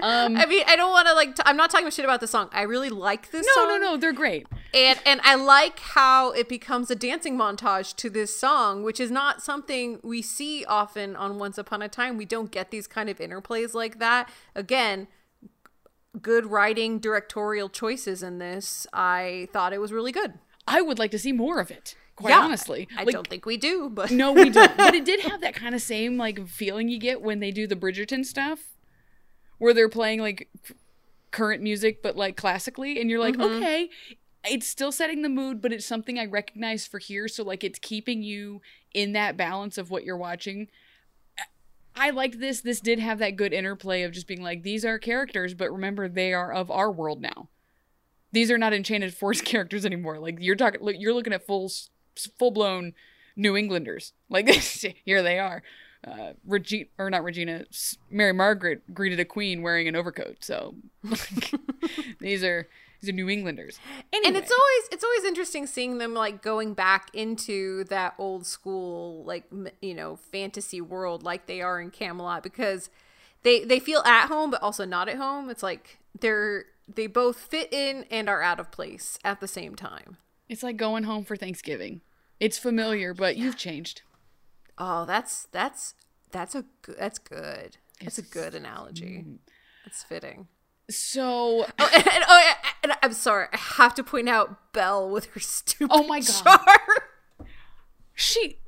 [0.00, 1.34] Um, I mean, I don't want to like.
[1.34, 2.48] T- I'm not talking shit about the song.
[2.52, 3.68] I really like this no, song.
[3.68, 4.46] no, no, they're great.
[4.74, 9.10] and and I like how it becomes a dancing montage to this song, which is
[9.10, 12.16] not something we see often on Once Upon a Time.
[12.16, 14.30] We don't get these kind of interplays like that.
[14.54, 15.08] Again,
[16.20, 18.86] good writing, directorial choices in this.
[18.92, 20.34] I thought it was really good.
[20.68, 21.96] I would like to see more of it.
[22.16, 24.76] Quite Yeah, honestly, I Like, don't think we do, but no, we don't.
[24.76, 27.66] But it did have that kind of same like feeling you get when they do
[27.66, 28.60] the Bridgerton stuff,
[29.58, 30.48] where they're playing like
[31.30, 33.56] current music but like classically and you're like Mm-hmm.
[33.56, 33.90] okay
[34.48, 37.78] it's still setting the mood but it's something i recognize for here so like it's
[37.78, 38.62] keeping you
[38.94, 40.68] in that balance of what you're watching
[41.94, 44.98] i liked this this did have that good interplay of just being like these are
[44.98, 47.50] characters but remember they are of our world now
[48.32, 51.70] these are not enchanted forest characters anymore like you're talking you're looking at full
[52.38, 52.92] full blown
[53.36, 54.48] new englanders like
[55.04, 55.62] here they are
[56.06, 57.64] uh, Regina or not Regina,
[58.10, 60.44] Mary Margaret greeted a queen wearing an overcoat.
[60.44, 61.52] So like,
[62.20, 62.68] these are
[63.00, 63.78] these are New Englanders.
[64.12, 68.46] Anyway, And it's always it's always interesting seeing them like going back into that old
[68.46, 69.44] school like
[69.80, 72.90] you know fantasy world like they are in Camelot because
[73.42, 75.50] they they feel at home but also not at home.
[75.50, 79.74] It's like they're they both fit in and are out of place at the same
[79.74, 80.16] time.
[80.48, 82.00] it's like going home for Thanksgiving.
[82.40, 84.02] It's familiar, but you've changed.
[84.78, 85.94] Oh, that's that's
[86.30, 87.76] that's a good that's good.
[88.00, 89.24] That's a good analogy.
[89.26, 89.38] Mm.
[89.84, 90.46] That's fitting.
[90.88, 92.52] So Oh, and, and- oh,
[92.84, 93.48] and I'm sorry.
[93.52, 96.44] I have to point out Belle with her stupid Oh my God.
[96.44, 96.78] jar.
[98.14, 98.58] she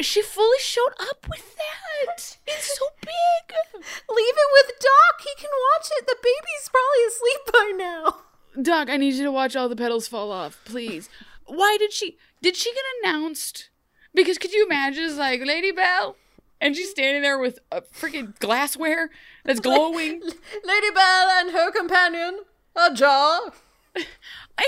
[0.00, 1.81] she fully showed up with that.
[2.08, 3.56] It's so big.
[3.74, 5.20] Leave it with Doc.
[5.20, 6.06] He can watch it.
[6.06, 8.62] The baby's probably asleep by now.
[8.62, 11.08] Doc, I need you to watch all the petals fall off, please.
[11.46, 13.70] Why did she did she get announced?
[14.14, 16.16] Because could you imagine it's like Lady Belle
[16.60, 19.10] and she's standing there with a freaking glassware
[19.44, 20.20] that's glowing.
[20.20, 22.40] Lady Belle and her companion,
[22.76, 23.52] a jar.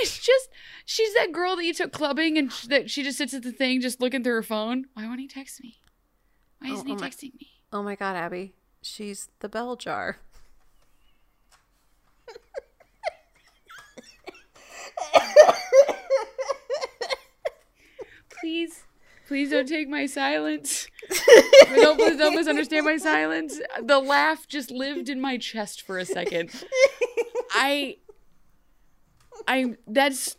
[0.00, 0.48] It's just
[0.86, 3.52] she's that girl that you took clubbing and sh- that she just sits at the
[3.52, 4.86] thing just looking through her phone.
[4.94, 5.76] Why won't he text me?
[6.64, 7.48] Why isn't oh he oh my- texting me?
[7.72, 8.54] Oh my god, Abby.
[8.82, 10.18] She's the bell jar.
[18.40, 18.84] Please,
[19.26, 20.86] please don't take my silence.
[21.74, 23.58] don't, please don't misunderstand my silence.
[23.82, 26.50] The laugh just lived in my chest for a second.
[27.52, 27.96] I,
[29.48, 30.36] I, that's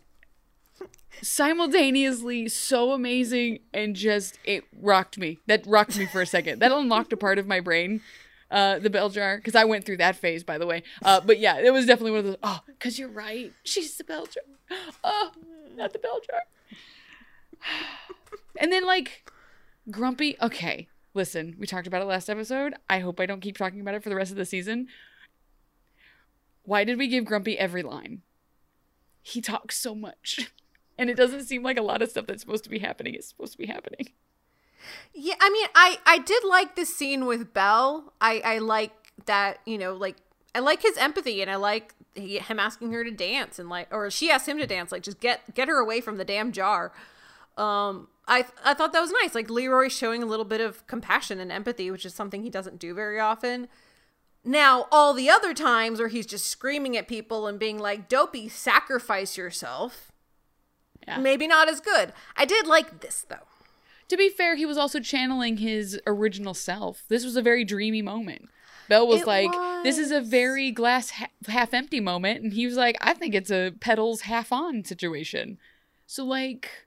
[1.22, 5.38] simultaneously so amazing and just it rocked me.
[5.46, 6.60] That rocked me for a second.
[6.60, 8.00] That unlocked a part of my brain.
[8.48, 10.84] Uh, the bell jar, because I went through that phase, by the way.
[11.02, 12.36] Uh, but yeah, it was definitely one of those.
[12.44, 13.52] Oh, because you're right.
[13.64, 14.42] She's the bell jar.
[15.04, 15.30] Oh,
[15.76, 16.42] not the bell jar.
[18.58, 19.30] And then like
[19.90, 20.88] Grumpy, okay.
[21.12, 22.74] Listen, we talked about it last episode.
[22.88, 24.88] I hope I don't keep talking about it for the rest of the season.
[26.62, 28.22] Why did we give Grumpy every line?
[29.22, 30.50] He talks so much.
[30.98, 33.26] And it doesn't seem like a lot of stuff that's supposed to be happening is
[33.26, 34.08] supposed to be happening.
[35.12, 38.12] Yeah, I mean, I I did like the scene with Belle.
[38.20, 38.92] I I like
[39.26, 40.16] that, you know, like
[40.54, 43.88] I like his empathy and I like he, him asking her to dance and like
[43.90, 46.52] or she asked him to dance like just get get her away from the damn
[46.52, 46.92] jar.
[47.56, 49.34] Um I I thought that was nice.
[49.34, 52.78] Like Leroy showing a little bit of compassion and empathy, which is something he doesn't
[52.78, 53.68] do very often.
[54.44, 58.48] Now, all the other times where he's just screaming at people and being like, "Dopey,
[58.48, 60.12] sacrifice yourself."
[61.06, 61.18] Yeah.
[61.18, 62.12] Maybe not as good.
[62.36, 63.46] I did like this though.
[64.08, 67.04] To be fair, he was also channeling his original self.
[67.08, 68.48] This was a very dreamy moment.
[68.88, 69.50] Belle was It like,
[69.82, 73.34] "This is a very glass ha- half empty moment," and he was like, "I think
[73.34, 75.58] it's a petals half on situation."
[76.06, 76.86] So like,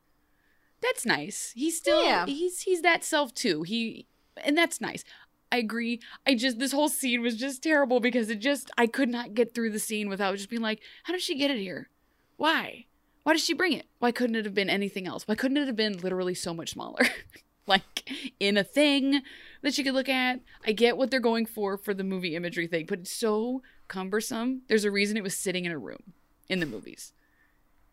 [0.81, 1.51] that's nice.
[1.55, 2.25] He's still Yeah.
[2.25, 3.63] he's he's that self too.
[3.63, 5.03] He and that's nice.
[5.51, 5.99] I agree.
[6.25, 9.53] I just this whole scene was just terrible because it just I could not get
[9.53, 11.89] through the scene without just being like, "How did she get it here?
[12.37, 12.85] Why?"
[13.29, 13.85] Why did she bring it?
[13.99, 15.27] Why couldn't it have been anything else?
[15.27, 17.05] Why couldn't it have been literally so much smaller?
[17.67, 19.21] like in a thing
[19.61, 20.39] that she could look at.
[20.65, 24.63] I get what they're going for for the movie imagery thing, but it's so cumbersome.
[24.67, 26.13] There's a reason it was sitting in a room
[26.47, 27.13] in the movies.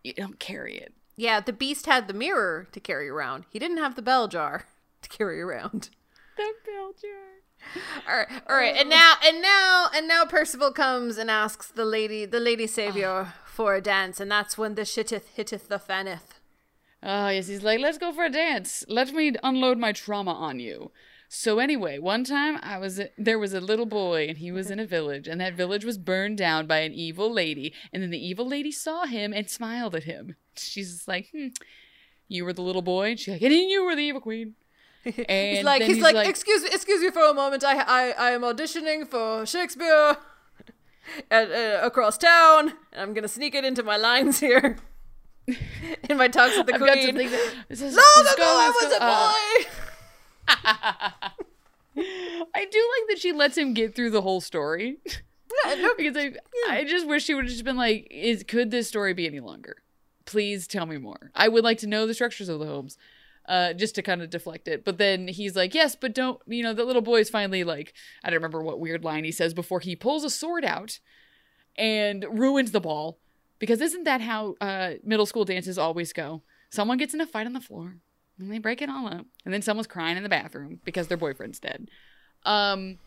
[0.03, 0.95] You don't carry it.
[1.19, 3.45] Yeah, the beast had the mirror to carry around.
[3.51, 4.65] He didn't have the bell jar
[5.03, 5.91] to carry around.
[6.39, 7.83] The bell jar.
[8.09, 11.85] All right, all right, and now, and now, and now, Percival comes and asks the
[11.85, 16.41] lady, the lady savior, for a dance, and that's when the shitteth hitteth the faneth.
[17.03, 18.85] Oh, yes, he's like, let's go for a dance.
[18.87, 20.93] Let me unload my trauma on you.
[21.31, 24.79] So anyway, one time I was there was a little boy and he was in
[24.79, 28.25] a village and that village was burned down by an evil lady and then the
[28.25, 30.37] evil lady saw him and smiled at him.
[30.57, 31.49] She's like, hmm,
[32.29, 34.55] "You were the little boy," and she's like, "And you were the evil queen."
[35.05, 37.63] And he's like, then he's, like, excuse me, excuse me for a moment.
[37.63, 40.17] I, I, I am auditioning for Shakespeare
[41.31, 44.77] at, uh, across town, and I'm gonna sneak it into my lines here.
[46.09, 47.15] in my talks with the I've queen.
[47.15, 48.97] got that this is, Long ago, go, I was go.
[48.97, 49.69] a Uh, boy.
[52.55, 54.99] I do like that she lets him get through the whole story.
[55.65, 56.33] Yeah, no, because I,
[56.69, 59.41] I just wish she would have just been like, "Is could this story be any
[59.41, 59.77] longer?
[60.25, 61.31] Please tell me more.
[61.35, 62.99] I would like to know the structures of the homes."
[63.49, 64.85] Uh, just to kind of deflect it.
[64.85, 67.95] But then he's like, yes, but don't, you know, the little boy's finally like,
[68.25, 70.99] I don't remember what weird line he says before he pulls a sword out
[71.77, 73.19] and ruins the ball.
[73.59, 76.43] Because isn't that how uh, middle school dances always go?
[76.71, 77.97] Someone gets in a fight on the floor
[78.39, 79.27] and they break it all up.
[79.45, 81.89] And then someone's crying in the bathroom because their boyfriend's dead.
[82.45, 82.99] Um,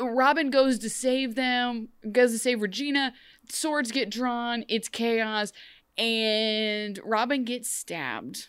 [0.00, 3.12] Robin goes to save them, goes to save Regina.
[3.48, 4.64] Swords get drawn.
[4.68, 5.52] It's chaos
[5.96, 8.48] and Robin gets stabbed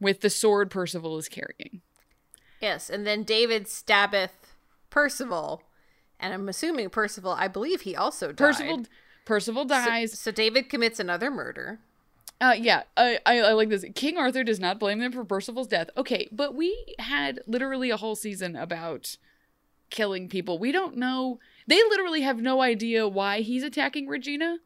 [0.00, 1.80] with the sword Percival is carrying.
[2.60, 4.54] Yes, and then David stabbeth
[4.90, 5.62] Percival,
[6.20, 7.32] and I'm assuming Percival.
[7.32, 8.38] I believe he also died.
[8.38, 8.84] Percival
[9.24, 10.12] Percival dies.
[10.12, 11.80] So, so David commits another murder.
[12.40, 13.84] Uh, yeah, I, I, I like this.
[13.94, 15.88] King Arthur does not blame them for Percival's death.
[15.96, 19.16] Okay, but we had literally a whole season about
[19.90, 20.58] killing people.
[20.58, 21.38] We don't know.
[21.66, 24.58] They literally have no idea why he's attacking Regina.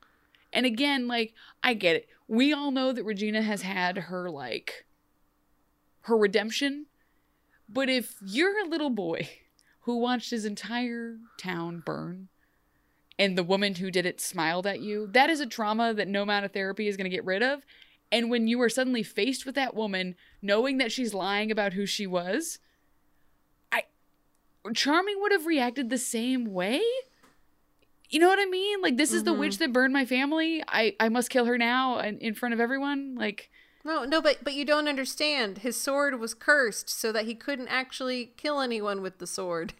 [0.52, 2.08] And again, like, I get it.
[2.26, 4.86] We all know that Regina has had her, like,
[6.02, 6.86] her redemption.
[7.68, 9.28] But if you're a little boy
[9.80, 12.28] who watched his entire town burn
[13.18, 16.22] and the woman who did it smiled at you, that is a trauma that no
[16.22, 17.62] amount of therapy is going to get rid of.
[18.10, 21.84] And when you are suddenly faced with that woman, knowing that she's lying about who
[21.84, 22.58] she was,
[23.70, 23.84] I.
[24.74, 26.80] Charming would have reacted the same way
[28.10, 28.80] you know what I mean?
[28.80, 29.32] Like this is mm-hmm.
[29.32, 30.62] the witch that burned my family.
[30.66, 33.14] I I must kill her now in, in front of everyone.
[33.16, 33.50] Like
[33.84, 35.58] no, no, but but you don't understand.
[35.58, 39.74] His sword was cursed so that he couldn't actually kill anyone with the sword.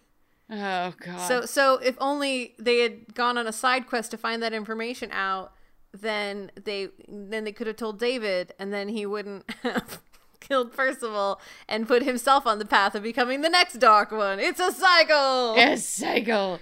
[0.49, 1.27] Oh god.
[1.27, 5.11] So so if only they had gone on a side quest to find that information
[5.11, 5.53] out,
[5.93, 10.01] then they then they could have told David and then he wouldn't have
[10.39, 14.39] killed Percival and put himself on the path of becoming the next dark one.
[14.39, 15.55] It's a cycle.
[15.55, 16.59] A cycle.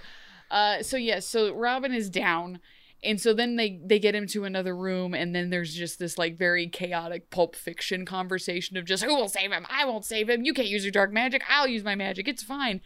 [0.50, 2.60] Uh, so yes, yeah, so Robin is down,
[3.02, 6.18] and so then they they get him to another room, and then there's just this
[6.18, 9.66] like very chaotic pulp fiction conversation of just who will save him?
[9.70, 10.44] I won't save him.
[10.44, 11.42] You can't use your dark magic.
[11.48, 12.28] I'll use my magic.
[12.28, 12.80] It's fine.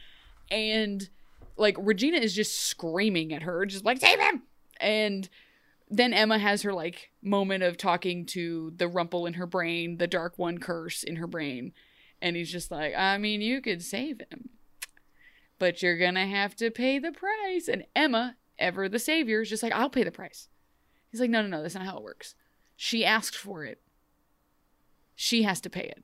[0.50, 1.08] And
[1.56, 4.42] like Regina is just screaming at her, just like save him.
[4.80, 5.28] And
[5.88, 10.06] then Emma has her like moment of talking to the rumple in her brain, the
[10.06, 11.72] dark one curse in her brain.
[12.20, 14.50] And he's just like, I mean, you could save him
[15.62, 17.68] but you're gonna have to pay the price.
[17.68, 20.48] And Emma, ever the savior, is just like, I'll pay the price.
[21.08, 22.34] He's like, no, no, no, that's not how it works.
[22.74, 23.80] She asked for it.
[25.14, 26.02] She has to pay it.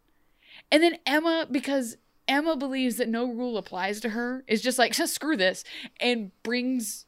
[0.71, 1.97] And then Emma, because
[2.29, 5.65] Emma believes that no rule applies to her, is just like, screw this,
[5.99, 7.07] and brings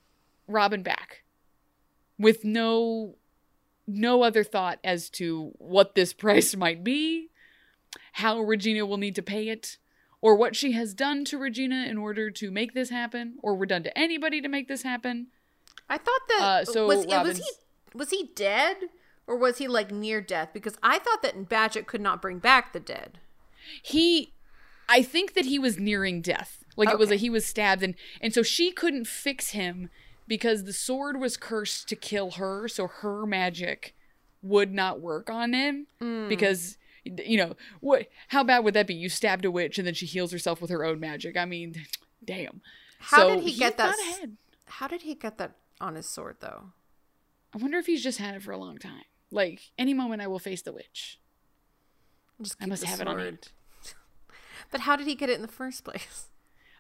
[0.48, 1.22] Robin back
[2.18, 3.14] with no
[3.86, 7.30] no other thought as to what this price might be,
[8.14, 9.78] how Regina will need to pay it,
[10.22, 13.66] or what she has done to Regina in order to make this happen, or were
[13.66, 15.28] done to anybody to make this happen.
[15.88, 17.50] I thought that uh, so was, was he
[17.94, 18.76] was he dead
[19.26, 20.50] or was he like near death?
[20.52, 23.18] Because I thought that Badgett could not bring back the dead.
[23.82, 24.32] He,
[24.88, 26.64] I think that he was nearing death.
[26.76, 26.94] Like okay.
[26.94, 29.90] it was a, he was stabbed and and so she couldn't fix him
[30.26, 33.94] because the sword was cursed to kill her, so her magic
[34.42, 36.28] would not work on him mm.
[36.28, 39.94] because you know what how bad would that be you stabbed a witch and then
[39.94, 41.74] she heals herself with her own magic i mean
[42.24, 42.60] damn
[42.98, 43.96] how so did he get that
[44.66, 46.72] how did he get that on his sword though
[47.54, 50.26] i wonder if he's just had it for a long time like any moment i
[50.26, 51.18] will face the witch
[52.60, 53.08] i must have sword.
[53.08, 53.48] it on hand
[54.70, 56.26] but how did he get it in the first place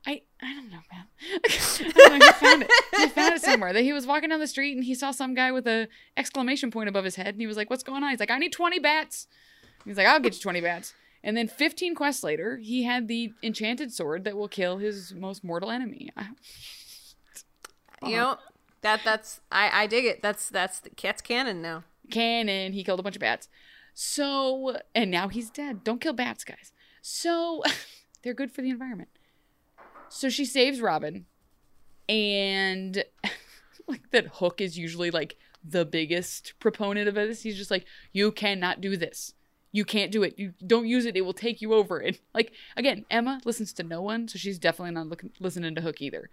[0.06, 1.04] I I don't know, man.
[1.44, 2.26] I don't know.
[2.26, 2.70] He found it.
[2.96, 3.72] He found it somewhere.
[3.72, 6.70] That he was walking down the street and he saw some guy with a exclamation
[6.70, 8.52] point above his head, and he was like, "What's going on?" He's like, "I need
[8.52, 9.26] twenty bats."
[9.84, 10.94] He's like, I'll get you 20 bats.
[11.22, 15.44] And then 15 quests later, he had the enchanted sword that will kill his most
[15.44, 16.10] mortal enemy.
[18.02, 18.38] you know,
[18.80, 20.22] that that's I I dig it.
[20.22, 21.84] That's that's the cat's canon now.
[22.10, 22.72] Canon.
[22.72, 23.48] He killed a bunch of bats.
[23.92, 25.84] So and now he's dead.
[25.84, 26.72] Don't kill bats, guys.
[27.02, 27.62] So
[28.22, 29.10] they're good for the environment.
[30.08, 31.26] So she saves Robin,
[32.08, 33.04] and
[33.86, 37.42] like that Hook is usually like the biggest proponent of this.
[37.42, 39.34] He's just like, you cannot do this
[39.72, 40.34] you can't do it.
[40.38, 41.16] You don't use it.
[41.16, 41.98] It will take you over.
[41.98, 45.80] And like again, Emma listens to no one, so she's definitely not looking, listening to
[45.80, 46.30] Hook either.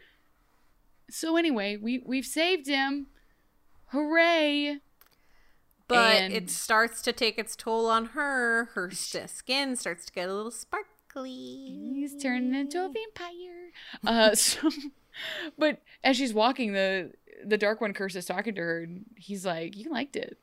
[1.09, 3.07] So anyway, we we've saved him.
[3.91, 4.79] Hooray!
[5.88, 8.65] But and it starts to take its toll on her.
[8.73, 11.31] Her skin starts to get a little sparkly.
[11.31, 13.71] He's turning into a vampire.
[14.05, 14.69] Uh, so,
[15.57, 17.13] but as she's walking, the
[17.45, 20.38] the Dark One curse is talking to her, and he's like, "You liked it."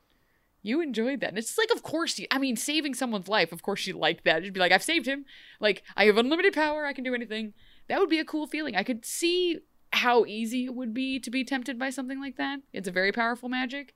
[0.65, 1.29] You enjoyed that.
[1.29, 4.23] And it's like, of course, you, I mean, saving someone's life, of course, you like
[4.23, 4.43] that.
[4.43, 5.25] You'd be like, I've saved him.
[5.59, 6.85] Like, I have unlimited power.
[6.85, 7.53] I can do anything.
[7.87, 8.75] That would be a cool feeling.
[8.75, 9.59] I could see
[9.93, 12.61] how easy it would be to be tempted by something like that.
[12.73, 13.93] It's a very powerful magic,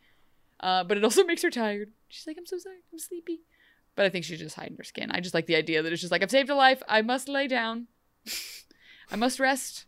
[0.59, 1.91] uh, but it also makes her tired.
[2.07, 2.77] She's like, I'm so sorry.
[2.93, 3.41] I'm sleepy.
[3.95, 5.09] But I think she's just hiding her skin.
[5.09, 6.83] I just like the idea that it's just like I've saved a life.
[6.87, 7.87] I must lay down.
[9.11, 9.85] I must rest.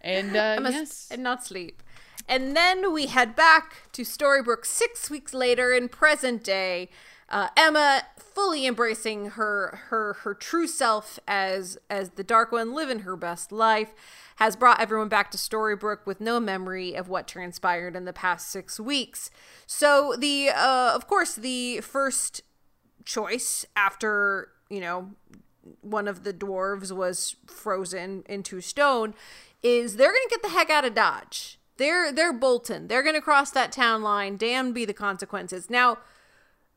[0.00, 1.82] And uh, I must yes, and not sleep.
[2.28, 6.90] And then we head back to Storybrooke six weeks later in present day.
[7.30, 13.00] Uh, Emma fully embracing her her her true self as as the Dark One, living
[13.00, 13.92] her best life,
[14.36, 18.48] has brought everyone back to Storybrooke with no memory of what transpired in the past
[18.48, 19.30] six weeks.
[19.66, 22.42] So the uh, of course the first
[23.04, 25.10] choice after you know
[25.82, 29.14] one of the dwarves was frozen into stone
[29.62, 32.88] is they're gonna get the heck out of dodge they're they're bolton.
[32.88, 34.36] They're gonna cross that town line.
[34.36, 35.70] Damn be the consequences.
[35.70, 35.98] Now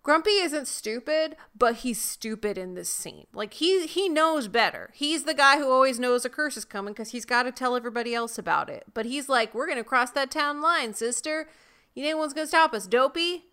[0.04, 3.28] grumpy isn't stupid but he's stupid in this scene.
[3.34, 4.92] Like he he knows better.
[4.94, 7.76] He's the guy who always knows a curse is coming because he's got to tell
[7.76, 8.86] everybody else about it.
[8.94, 11.50] But he's like we're gonna cross that town line sister.
[11.94, 13.46] You ain't one's gonna stop us dopey.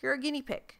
[0.00, 0.76] You're a guinea pig.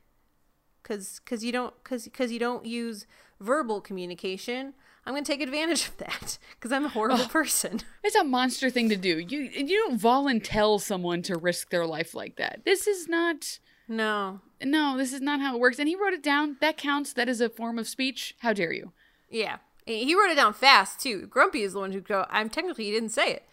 [0.82, 3.06] Because because you don't because because you don't use
[3.40, 4.74] verbal communication
[5.04, 8.68] i'm going to take advantage of that because i'm a horrible person it's a monster
[8.68, 9.18] thing to do.
[9.18, 12.62] You you don't volunteer someone to risk their life like that.
[12.64, 13.58] This is not.
[13.88, 15.78] no No, this is not how it works.
[15.78, 16.56] And he wrote it down.
[16.60, 17.12] That counts.
[17.12, 18.34] That is a form of speech.
[18.40, 18.92] How dare you?
[19.32, 22.84] yeah he wrote it down fast too grumpy is the one who go i'm technically
[22.84, 23.48] he didn't say it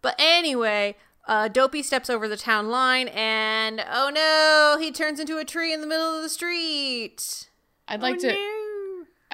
[0.00, 0.94] but anyway
[1.28, 5.72] uh, Dopey steps over the town line, and oh no, he turns into a tree
[5.72, 7.50] in the middle of the street.
[7.88, 8.28] I'd like oh, to.
[8.28, 8.55] no.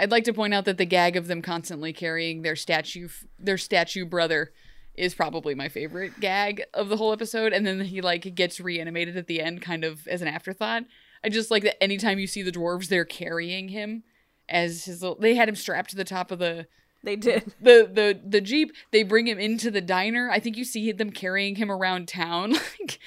[0.03, 3.57] I'd like to point out that the gag of them constantly carrying their statue, their
[3.57, 4.53] statue brother,
[4.95, 7.53] is probably my favorite gag of the whole episode.
[7.53, 10.83] And then he like gets reanimated at the end, kind of as an afterthought.
[11.23, 14.03] I just like that anytime you see the dwarves, they're carrying him
[14.49, 15.03] as his.
[15.03, 16.67] Little, they had him strapped to the top of the
[17.05, 17.55] They did.
[17.61, 18.73] the the the jeep.
[18.91, 20.29] They bring him into the diner.
[20.31, 22.53] I think you see them carrying him around town.
[22.81, 22.99] like,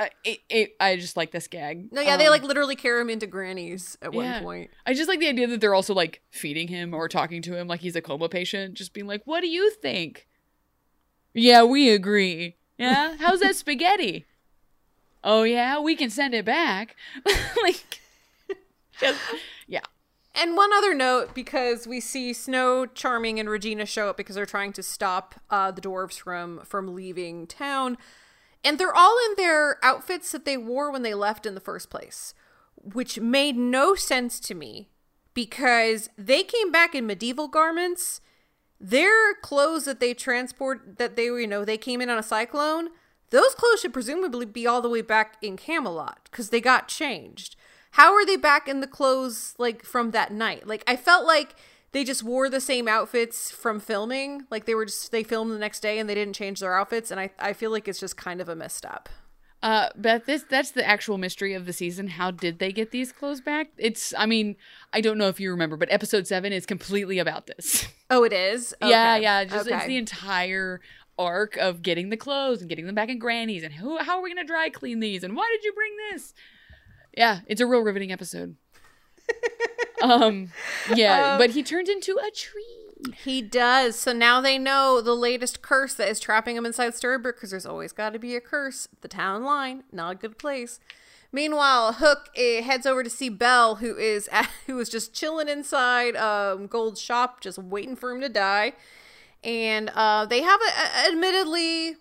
[0.00, 1.92] uh, it, it, I just like this gag.
[1.92, 4.36] No, yeah, they Um, like literally carry him into Granny's at yeah.
[4.36, 4.70] one point.
[4.86, 7.68] I just like the idea that they're also like feeding him or talking to him
[7.68, 10.26] like he's a coma patient, just being like, "What do you think?"
[11.34, 12.56] Yeah, we agree.
[12.78, 14.24] Yeah, how's that spaghetti?
[15.22, 16.96] Oh yeah, we can send it back.
[17.62, 18.00] like,
[18.98, 19.20] just
[19.66, 19.80] yeah.
[20.34, 24.46] And one other note, because we see Snow, Charming, and Regina show up because they're
[24.46, 27.98] trying to stop uh, the dwarves from from leaving town,
[28.62, 31.90] and they're all in their outfits that they wore when they left in the first
[31.90, 32.34] place,
[32.76, 34.88] which made no sense to me
[35.34, 38.20] because they came back in medieval garments.
[38.78, 42.88] Their clothes that they transport that they you know they came in on a cyclone.
[43.30, 47.56] Those clothes should presumably be all the way back in Camelot because they got changed.
[47.92, 50.66] How are they back in the clothes like from that night?
[50.66, 51.54] Like I felt like
[51.92, 54.46] they just wore the same outfits from filming.
[54.50, 57.10] Like they were just they filmed the next day and they didn't change their outfits.
[57.10, 59.08] And I I feel like it's just kind of a messed up.
[59.62, 62.08] Uh, Beth, this that's the actual mystery of the season.
[62.08, 63.68] How did they get these clothes back?
[63.76, 64.56] It's, I mean,
[64.94, 67.86] I don't know if you remember, but episode seven is completely about this.
[68.12, 68.74] Oh, it is.
[68.82, 69.22] Yeah, Okay.
[69.22, 69.44] yeah.
[69.44, 70.80] Just it's the entire
[71.16, 74.22] arc of getting the clothes and getting them back in Granny's and who how are
[74.22, 76.34] we gonna dry clean these and why did you bring this?
[77.16, 78.56] Yeah, it's a real riveting episode.
[80.02, 80.50] um
[80.94, 82.64] yeah, Um, but he turned into a tree.
[83.24, 83.98] He does.
[83.98, 87.64] So now they know the latest curse that is trapping him inside Storybrooke because there's
[87.66, 88.88] always got to be a curse.
[89.00, 90.80] The town line, not a good place.
[91.32, 95.48] Meanwhile, Hook eh, heads over to see Belle, who is at, who is just chilling
[95.48, 98.72] inside um, Gold's shop, just waiting for him to die.
[99.42, 100.64] And uh, they have, a,
[101.08, 101.96] a- admittedly,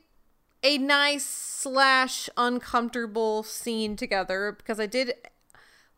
[0.64, 5.14] a nice slash uncomfortable scene together because I did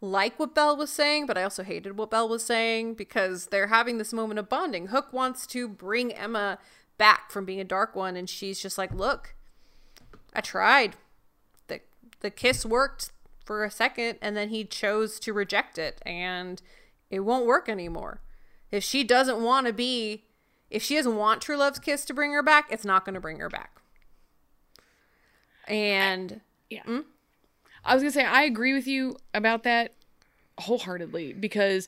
[0.01, 3.67] like what Belle was saying, but I also hated what Belle was saying because they're
[3.67, 4.87] having this moment of bonding.
[4.87, 6.57] Hook wants to bring Emma
[6.97, 9.35] back from being a dark one, and she's just like, "Look,
[10.33, 10.97] I tried.
[11.67, 11.81] the
[12.19, 13.11] The kiss worked
[13.45, 16.61] for a second, and then he chose to reject it, and
[17.11, 18.21] it won't work anymore.
[18.71, 20.25] If she doesn't want to be,
[20.69, 23.21] if she doesn't want True Love's kiss to bring her back, it's not going to
[23.21, 23.81] bring her back."
[25.67, 26.83] And Yeah.
[26.83, 27.01] Hmm?
[27.83, 29.95] I was gonna say I agree with you about that
[30.59, 31.87] wholeheartedly because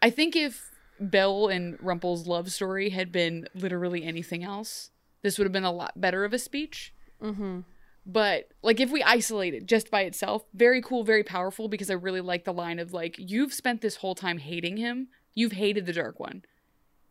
[0.00, 0.70] I think if
[1.00, 4.90] Belle and Rumple's love story had been literally anything else,
[5.22, 6.94] this would have been a lot better of a speech.
[7.22, 7.60] Mm-hmm.
[8.06, 11.94] But like if we isolate it just by itself, very cool, very powerful because I
[11.94, 15.86] really like the line of like you've spent this whole time hating him, you've hated
[15.86, 16.42] the dark one.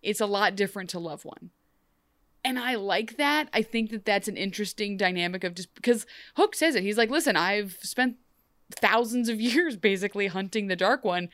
[0.01, 1.49] It's a lot different to love one.
[2.43, 3.49] And I like that.
[3.53, 6.83] I think that that's an interesting dynamic of just because Hook says it.
[6.83, 8.17] He's like, listen, I've spent
[8.71, 11.29] thousands of years basically hunting the dark one.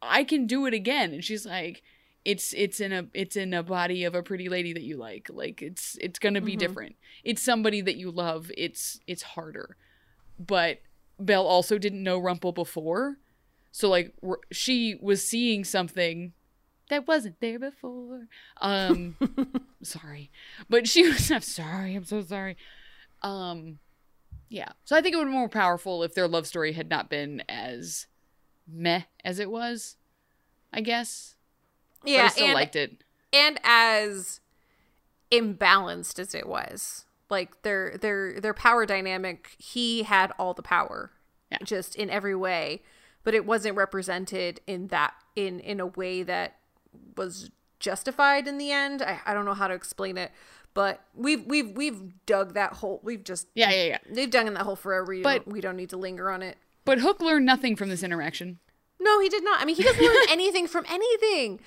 [0.00, 1.12] I can do it again.
[1.12, 1.82] And she's like,
[2.24, 5.28] it's it's in a it's in a body of a pretty lady that you like.
[5.30, 6.58] Like it's it's gonna be mm-hmm.
[6.58, 6.96] different.
[7.24, 8.50] It's somebody that you love.
[8.56, 9.76] It's it's harder.
[10.38, 10.78] But
[11.18, 13.18] Belle also didn't know Rumple before.
[13.72, 14.14] So like
[14.50, 16.32] she was seeing something
[16.92, 18.26] that wasn't there before.
[18.60, 19.16] Um
[19.82, 20.30] sorry.
[20.68, 21.94] But she was I'm sorry.
[21.96, 22.56] I'm so sorry.
[23.22, 23.78] Um
[24.48, 24.68] yeah.
[24.84, 27.42] So I think it would be more powerful if their love story had not been
[27.48, 28.06] as
[28.70, 29.96] meh as it was.
[30.72, 31.36] I guess.
[32.02, 33.02] But Yeah, I still and, liked it.
[33.32, 34.40] and as
[35.30, 37.04] imbalanced as it was.
[37.30, 41.10] Like their their their power dynamic, he had all the power.
[41.50, 41.58] Yeah.
[41.64, 42.82] Just in every way,
[43.24, 46.56] but it wasn't represented in that in in a way that
[47.16, 49.02] was justified in the end.
[49.02, 50.30] I, I don't know how to explain it,
[50.74, 53.00] but we've we've we've dug that hole.
[53.02, 53.98] We've just Yeah, yeah, yeah.
[54.10, 55.12] They've dug in that hole forever.
[55.12, 56.56] You But- don't, we don't need to linger on it.
[56.84, 58.58] But Hook learned nothing from this interaction.
[59.00, 59.60] No, he did not.
[59.60, 61.60] I mean, he doesn't learn anything from anything.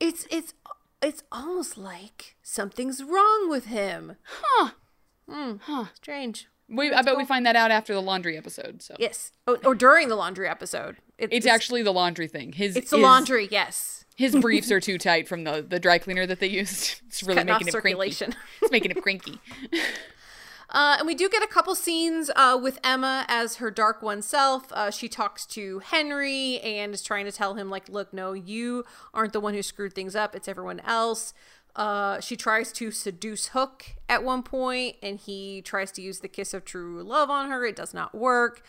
[0.00, 0.54] It's it's
[1.02, 4.16] it's almost like something's wrong with him.
[4.24, 4.70] Huh.
[5.30, 5.52] Hmm.
[5.62, 5.84] Huh.
[5.94, 6.48] Strange.
[6.68, 8.80] We, I bet we find that out after the laundry episode.
[8.82, 9.32] So Yes.
[9.46, 10.96] Oh, or during the laundry episode.
[11.18, 12.52] It- it's actually the laundry thing.
[12.52, 13.48] His it's the laundry.
[13.50, 14.03] Yes.
[14.16, 17.00] His briefs are too tight from the the dry cleaner that they used.
[17.06, 18.32] It's really Cutting off making it circulation.
[18.32, 18.48] cranky.
[18.62, 19.40] It's making it cranky.
[20.70, 24.20] Uh, and we do get a couple scenes uh, with Emma as her dark one
[24.20, 24.72] self.
[24.72, 28.84] Uh, she talks to Henry and is trying to tell him, like, look, no, you
[29.12, 30.34] aren't the one who screwed things up.
[30.34, 31.32] It's everyone else.
[31.76, 36.28] Uh, she tries to seduce Hook at one point, and he tries to use the
[36.28, 37.64] kiss of true love on her.
[37.64, 38.62] It does not work.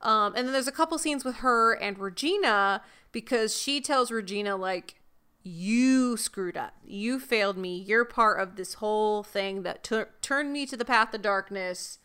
[0.00, 2.82] Um, and then there's a couple scenes with her and Regina
[3.12, 4.96] because she tells Regina, like,
[5.42, 6.74] you screwed up.
[6.84, 7.78] You failed me.
[7.78, 11.98] You're part of this whole thing that tur turned me to the path of darkness.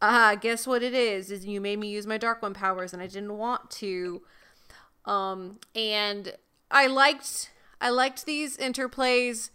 [0.00, 1.30] Ah, guess what it is?
[1.30, 4.22] Is you made me use my dark one powers, and I didn't want to.
[5.04, 6.34] Um, and
[6.70, 9.50] I liked, I liked these interplays.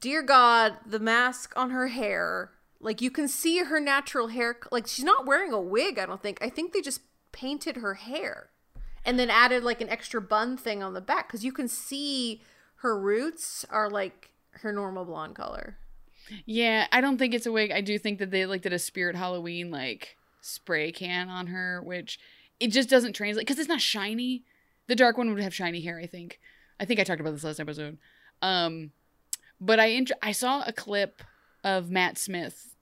[0.00, 4.56] Dear God, the mask on her hair, like you can see her natural hair.
[4.70, 5.98] Like she's not wearing a wig.
[5.98, 6.38] I don't think.
[6.40, 7.00] I think they just
[7.32, 8.50] painted her hair
[9.06, 12.42] and then added like an extra bun thing on the back because you can see
[12.76, 14.30] her roots are like
[14.62, 15.78] her normal blonde color.
[16.44, 17.70] Yeah, I don't think it's a wig.
[17.70, 21.80] I do think that they like did a Spirit Halloween like spray can on her,
[21.82, 22.18] which
[22.58, 24.44] it just doesn't translate because it's not shiny.
[24.88, 25.98] The dark one would have shiny hair.
[25.98, 26.40] I think.
[26.78, 27.96] I think I talked about this last episode.
[28.42, 28.90] Um,
[29.60, 31.22] but I int- I saw a clip
[31.64, 32.75] of Matt Smith,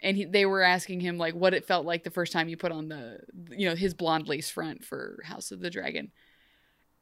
[0.00, 2.56] and he, they were asking him like what it felt like the first time you
[2.56, 3.20] put on the
[3.50, 6.10] you know his blonde lace front for House of the Dragon,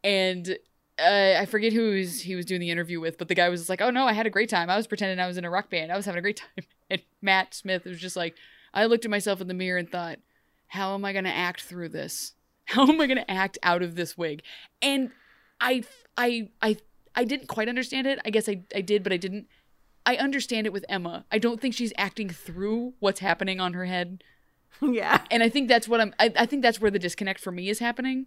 [0.03, 0.57] and
[0.99, 3.49] uh, I forget who he was, he was doing the interview with, but the guy
[3.49, 4.71] was like, "Oh no, I had a great time.
[4.71, 5.91] I was pretending I was in a rock band.
[5.91, 8.37] I was having a great time." And Matt Smith was just like,
[8.75, 10.19] "I looked at myself in the mirror and thought,
[10.75, 12.33] how am I going to act through this?
[12.67, 14.43] How am I going to act out of this wig?"
[14.83, 15.11] And
[15.61, 15.85] I,
[16.17, 16.77] I, I,
[17.15, 18.19] I didn't quite understand it.
[18.25, 19.47] I guess I, I did, but I didn't.
[20.07, 21.25] I understand it with Emma.
[21.33, 24.23] I don't think she's acting through what's happening on her head
[24.81, 25.23] yeah.
[25.31, 26.15] and I think that's what I'm.
[26.19, 28.27] I, I think that's where the disconnect for me is happening,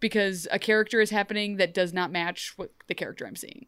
[0.00, 3.66] because a character is happening that does not match what the character I'm seeing.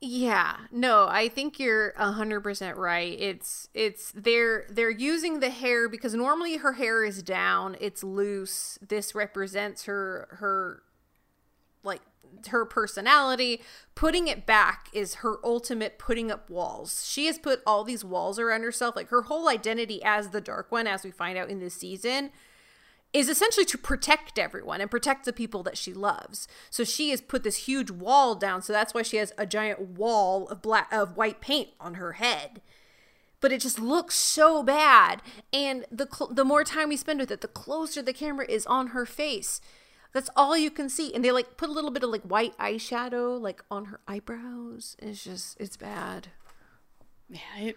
[0.00, 3.18] Yeah, no, I think you're a hundred percent right.
[3.18, 8.78] It's it's they're they're using the hair because normally her hair is down, it's loose.
[8.86, 10.82] This represents her her
[11.82, 12.02] like
[12.48, 13.62] her personality.
[13.94, 17.06] Putting it back is her ultimate putting up walls.
[17.06, 18.96] She has put all these walls around herself.
[18.96, 22.30] Like her whole identity as the dark one, as we find out in this season,
[23.14, 26.48] is essentially to protect everyone and protect the people that she loves.
[26.68, 28.60] So she has put this huge wall down.
[28.60, 32.14] So that's why she has a giant wall of black of white paint on her
[32.14, 32.60] head.
[33.40, 35.22] But it just looks so bad.
[35.52, 38.66] And the cl- the more time we spend with it, the closer the camera is
[38.66, 39.60] on her face.
[40.14, 41.12] That's all you can see.
[41.12, 44.96] And they like put a little bit of like white eyeshadow like on her eyebrows.
[45.00, 46.28] It's just it's bad.
[47.28, 47.76] Yeah, it,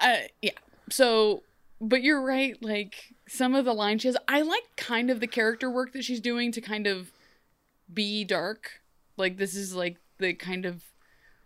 [0.00, 0.52] uh, yeah.
[0.90, 1.42] So,
[1.80, 2.56] but you're right.
[2.62, 6.02] Like some of the lines she has, I like kind of the character work that
[6.02, 7.12] she's doing to kind of
[7.92, 8.80] be dark.
[9.18, 10.82] Like this is like the kind of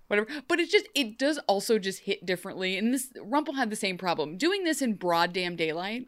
[0.07, 0.29] whatever.
[0.47, 2.79] But it just it does also just hit differently.
[2.79, 6.07] And this Rumple had the same problem doing this in broad damn daylight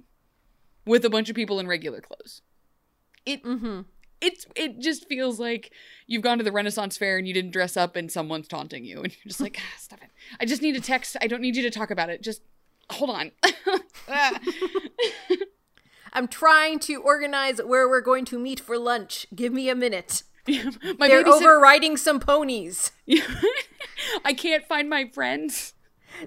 [0.86, 2.42] with a bunch of people in regular clothes.
[3.26, 3.44] It
[4.22, 5.72] it's it just feels like
[6.06, 9.02] you've gone to the Renaissance fair and you didn't dress up and someone's taunting you
[9.02, 10.10] and you're just like ah, stop it.
[10.40, 11.16] I just need a text.
[11.20, 12.22] I don't need you to talk about it.
[12.22, 12.42] Just
[12.90, 13.32] hold on.
[14.08, 14.38] Ah.
[16.12, 19.26] I'm trying to organize where we're going to meet for lunch.
[19.34, 20.24] Give me a minute.
[20.48, 22.90] my They're babysitter- overriding some ponies.
[24.24, 25.72] I can't find my friends.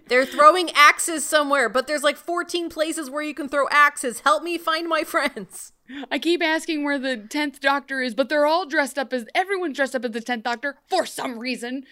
[0.08, 4.22] They're throwing axes somewhere, but there's like 14 places where you can throw axes.
[4.22, 5.74] Help me find my friends.
[6.12, 9.76] I keep asking where the 10th doctor is, but they're all dressed up as everyone's
[9.76, 11.86] dressed up as the 10th doctor for some reason.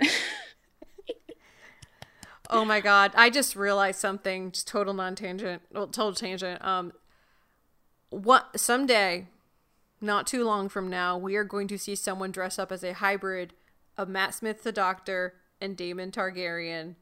[2.48, 6.64] Oh my god, I just realized something, just total non-tangent, well, total tangent.
[6.64, 6.92] Um
[8.10, 9.26] what someday
[10.00, 12.94] not too long from now, we are going to see someone dress up as a
[12.94, 13.54] hybrid
[13.96, 16.94] of Matt Smith the Doctor and Daemon Targaryen.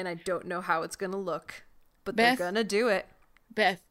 [0.00, 1.62] And I don't know how it's going to look,
[2.06, 2.38] but Beth?
[2.38, 3.06] they're going to do it.
[3.54, 3.82] Beth,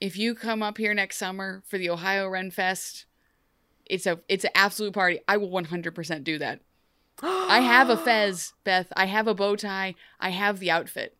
[0.00, 3.06] if you come up here next summer for the Ohio Ren Fest,
[3.84, 5.18] it's a it's an absolute party.
[5.26, 6.60] I will 100% do that.
[7.22, 8.92] I have a fez, Beth.
[8.96, 9.96] I have a bow tie.
[10.20, 11.16] I have the outfit.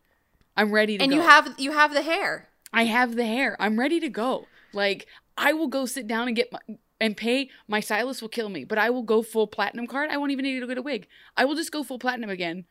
[0.55, 1.17] I'm ready to And go.
[1.17, 2.47] you have you have the hair.
[2.71, 3.57] I have the hair.
[3.59, 4.45] I'm ready to go.
[4.71, 5.05] Like
[5.37, 6.59] I will go sit down and get my
[7.01, 7.49] and pay.
[7.67, 10.09] My stylist will kill me, but I will go full platinum card.
[10.11, 11.07] I won't even need to get a wig.
[11.35, 12.65] I will just go full platinum again,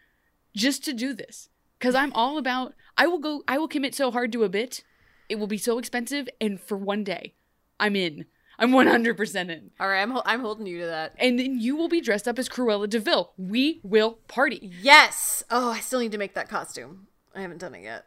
[0.55, 1.49] just to do this.
[1.81, 2.75] Cause I'm all about.
[2.97, 3.43] I will go.
[3.47, 4.83] I will commit so hard to a bit.
[5.29, 7.35] It will be so expensive, and for one day,
[7.79, 8.25] I'm in.
[8.59, 9.71] I'm 100% in.
[9.79, 11.15] All right, I'm hol- I'm holding you to that.
[11.19, 13.31] And then you will be dressed up as Cruella de Vil.
[13.37, 14.73] We will party.
[14.83, 15.45] Yes.
[15.49, 17.07] Oh, I still need to make that costume.
[17.37, 18.07] I haven't done it yet.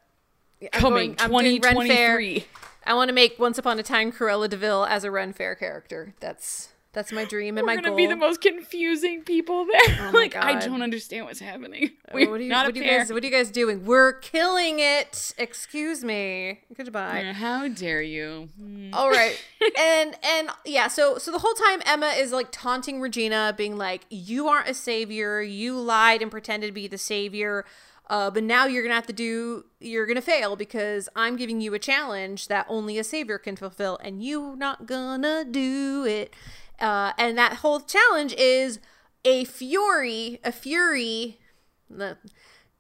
[0.62, 2.46] I'm Coming going- I'm doing 2023.
[2.86, 5.56] I want to make Once Upon a Time Cruella de Vil as a Ren Fair
[5.56, 6.16] character.
[6.20, 9.98] That's that's my dream and We're my gonna be the most confusing people there.
[10.08, 11.92] Oh like I don't understand what's happening.
[12.08, 13.00] Uh, We're what are you, not what a are you pair.
[13.00, 13.86] guys what are you guys doing?
[13.86, 15.34] We're killing it.
[15.38, 16.60] Excuse me.
[16.76, 17.32] Goodbye.
[17.34, 18.50] How dare you?
[18.58, 18.90] Hmm.
[18.94, 19.38] All right.
[19.80, 24.06] and and yeah, so so the whole time Emma is like taunting Regina, being like,
[24.10, 25.42] "You aren't a savior.
[25.42, 27.66] You lied and pretended to be the savior."
[28.10, 31.74] Uh, but now you're gonna have to do you're gonna fail because i'm giving you
[31.74, 36.34] a challenge that only a savior can fulfill and you not gonna do it
[36.82, 38.80] uh, and that whole challenge is
[39.24, 41.38] a fury a fury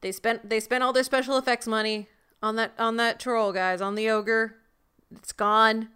[0.01, 2.07] they spent they spent all their special effects money
[2.41, 4.55] on that on that troll guys on the ogre.
[5.15, 5.89] It's gone.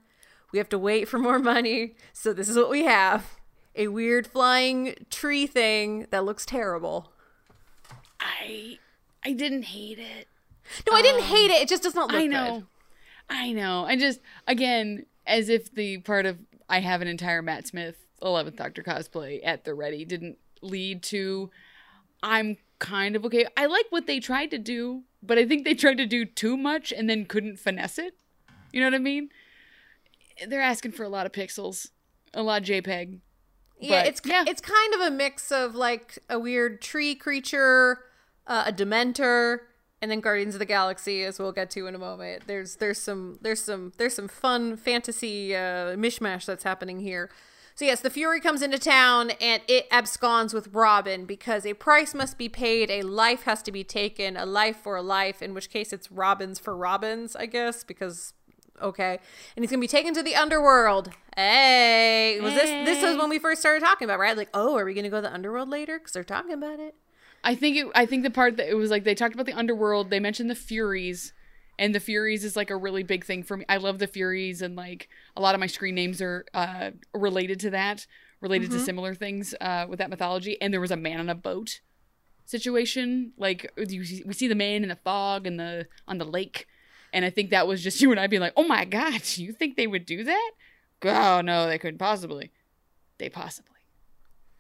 [0.52, 1.96] We have to wait for more money.
[2.14, 3.26] So this is what we have.
[3.76, 7.12] A weird flying tree thing that looks terrible.
[8.20, 8.80] I
[9.24, 10.28] I didn't hate it.
[10.88, 11.62] no i didn't hate it.
[11.64, 12.54] It just does not look Um, I know.
[12.56, 12.66] good
[13.28, 13.86] I know.
[13.86, 16.38] I just again, as if the part of
[16.70, 21.52] I have an entire Matt Smith 11th Doctor cosplay at the ready didn't lead to
[22.24, 23.46] I'm kind of okay.
[23.56, 26.58] I like what they tried to do, but I think they tried to do too
[26.58, 28.16] much and then couldn't finesse it.
[28.72, 29.30] You know what I mean?
[30.48, 31.90] They're asking for a lot of pixels,
[32.34, 33.20] a lot of JPEG.
[33.80, 34.44] yeah But, it's yeah.
[34.48, 38.00] it's kind of a mix of like a weird tree creature
[38.48, 39.60] uh, a dementor
[40.06, 42.44] and then guardians of the galaxy as we'll get to in a moment.
[42.46, 47.32] There's there's some there's some there's some fun fantasy uh, mishmash that's happening here.
[47.74, 52.14] So yes the fury comes into town and it absconds with robin because a price
[52.14, 55.56] must be paid a life has to be taken a life for a life in
[55.56, 58.34] which case it's robins for robins i guess because
[58.82, 59.20] okay.
[59.56, 61.10] And he's gonna be taken to the underworld.
[61.36, 64.38] Hey was this this was when we first started talking about right?
[64.38, 65.98] Like oh are we gonna go to the underworld later?
[65.98, 66.96] Because they're talking about it
[67.46, 67.88] I think it.
[67.94, 70.10] I think the part that it was like they talked about the underworld.
[70.10, 71.32] They mentioned the Furies,
[71.78, 73.66] and the Furies is like a really big thing for me.
[73.70, 77.60] I love the Furies, and like a lot of my screen names are uh, related
[77.62, 78.08] to that,
[78.42, 80.60] related to similar things uh, with that mythology.
[80.60, 81.82] And there was a man on a boat
[82.46, 83.34] situation.
[83.38, 86.66] Like you see, we see the man in the fog and the on the lake,
[87.14, 89.54] and I think that was just you and I being like, "Oh my god, you
[89.54, 90.52] think they would do that?"
[91.04, 92.50] Oh no, they couldn't possibly.
[93.20, 93.72] They possibly.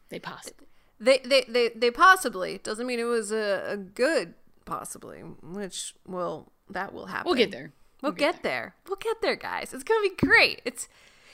[0.10, 0.68] They possibly.
[1.00, 4.34] They they they, they possibly doesn't mean it was a, a good
[4.66, 7.26] possibly, which will that will happen.
[7.26, 7.72] We'll get there.
[8.02, 8.76] We'll, get, there.
[8.88, 9.74] We'll get there, guys.
[9.74, 10.62] It's gonna be great.
[10.64, 10.88] It's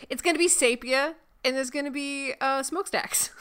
[0.09, 3.32] it's gonna be Sapia and there's gonna be uh smokestacks.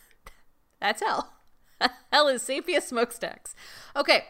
[0.80, 1.32] That's hell.
[2.12, 3.54] hell is Sapia smokestacks.
[3.96, 4.24] Okay.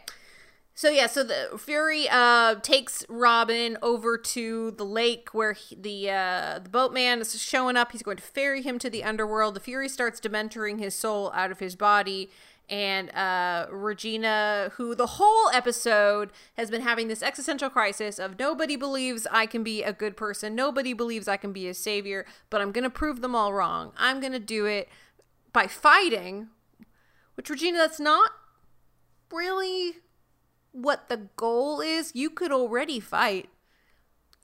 [0.80, 6.10] So yeah, so the Fury uh takes Robin over to the lake where he, the
[6.10, 7.92] uh the boatman is showing up.
[7.92, 9.56] He's going to ferry him to the underworld.
[9.56, 12.30] The Fury starts dementoring his soul out of his body.
[12.70, 18.76] And uh, Regina, who the whole episode has been having this existential crisis of nobody
[18.76, 22.62] believes I can be a good person, nobody believes I can be a savior, but
[22.62, 23.92] I'm gonna prove them all wrong.
[23.98, 24.88] I'm gonna do it
[25.52, 26.48] by fighting.
[27.34, 28.30] Which Regina, that's not
[29.30, 29.96] really
[30.72, 32.12] what the goal is.
[32.14, 33.48] You could already fight.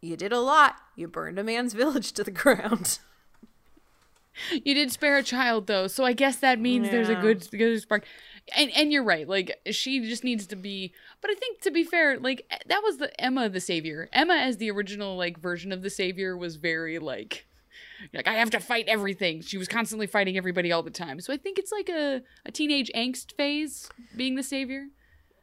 [0.00, 0.76] You did a lot.
[0.94, 2.98] You burned a man's village to the ground.
[4.52, 7.80] You did spare a child though, so I guess that means there's a good good
[7.80, 8.04] spark.
[8.54, 9.26] And and you're right.
[9.26, 10.92] Like she just needs to be.
[11.22, 14.08] But I think to be fair, like that was the Emma the savior.
[14.12, 17.46] Emma as the original like version of the savior was very like
[18.12, 19.40] like I have to fight everything.
[19.40, 21.20] She was constantly fighting everybody all the time.
[21.20, 24.88] So I think it's like a a teenage angst phase being the savior.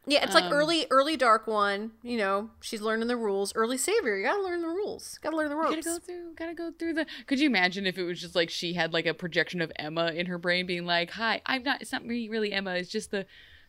[0.06, 1.92] Yeah, it's like early, early dark one.
[2.02, 3.54] You know, she's learning the rules.
[3.54, 5.18] Early savior, you gotta learn the rules.
[5.22, 5.76] Gotta learn the ropes.
[5.76, 6.34] Gotta go through.
[6.36, 7.06] Gotta go through the.
[7.26, 10.08] Could you imagine if it was just like she had like a projection of Emma
[10.08, 11.80] in her brain, being like, "Hi, I'm not.
[11.80, 12.74] It's not me, really Emma.
[12.74, 13.24] It's just the,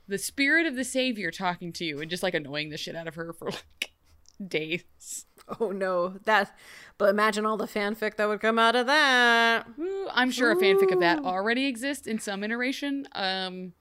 [0.07, 3.07] the spirit of the savior talking to you, and just like annoying the shit out
[3.07, 3.91] of her for like
[4.47, 5.25] days."
[5.59, 6.53] Oh no, that.
[6.97, 9.67] But imagine all the fanfic that would come out of that.
[9.79, 13.07] Ooh, I'm sure a fanfic of that already exists in some iteration.
[13.13, 13.73] Um,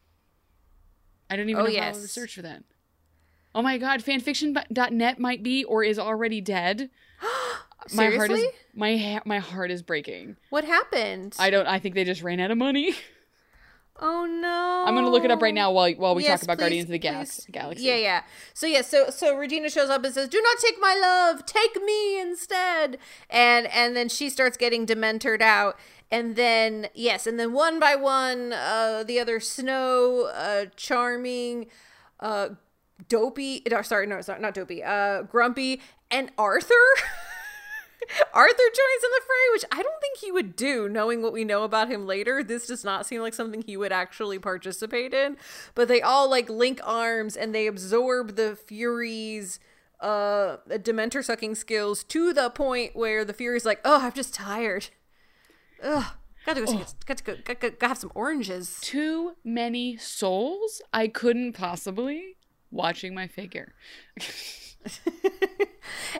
[1.30, 2.10] I don't even Oh, know how to yes.
[2.10, 2.62] search for that.
[3.54, 6.90] Oh my god, fanfiction.net might be or is already dead.
[7.94, 8.44] my heart is
[8.74, 10.36] my ha- my heart is breaking.
[10.50, 11.34] What happened?
[11.38, 12.94] I don't I think they just ran out of money.
[14.00, 14.84] oh no.
[14.86, 16.62] I'm going to look it up right now while while we Yes, talk about please,
[16.62, 16.98] Guardians of the.
[16.98, 17.52] Galaxy.
[17.52, 17.84] Galaxy.
[17.84, 18.22] Yeah, yeah.
[18.52, 21.80] So yeah, so so Regina shows up and says, "Do not take my love, take
[21.82, 22.98] me instead."
[23.30, 25.78] And and then she starts getting dementored out.
[26.10, 31.66] And then yes, and then one by one, uh, the other Snow, uh, Charming,
[32.20, 32.50] uh,
[33.08, 33.62] Dopey.
[33.70, 34.82] No, sorry, no, sorry, not Dopey.
[34.82, 35.80] Uh, Grumpy
[36.10, 36.74] and Arthur.
[38.34, 41.44] Arthur joins in the fray, which I don't think he would do, knowing what we
[41.44, 42.42] know about him later.
[42.42, 45.36] This does not seem like something he would actually participate in.
[45.74, 49.58] But they all like link arms and they absorb the Fury's
[50.00, 54.88] uh dementor sucking skills to the point where the Fury's like, oh, I'm just tired.
[55.82, 56.04] Ugh.
[56.46, 58.78] Got to go, take got to go, got, got, got to have some oranges.
[58.82, 60.82] Too many souls.
[60.92, 62.36] I couldn't possibly
[62.70, 63.72] watching my figure.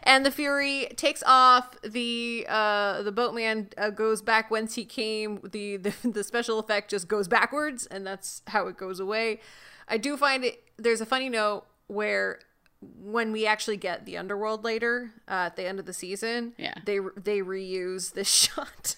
[0.03, 1.77] and the Fury takes off.
[1.83, 5.41] The uh, the boatman uh, goes back whence he came.
[5.53, 9.41] The, the the special effect just goes backwards, and that's how it goes away.
[9.89, 10.63] I do find it.
[10.79, 12.41] There's a funny note where
[12.81, 16.75] when we actually get the underworld later uh, at the end of the season, Yeah.
[16.87, 18.97] they they reuse this shot.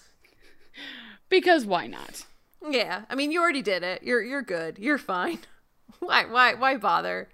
[1.29, 2.25] Because why not?
[2.69, 4.03] yeah, I mean you already did it.
[4.03, 4.77] You're you're good.
[4.79, 5.39] You're fine.
[5.99, 7.29] why why why bother?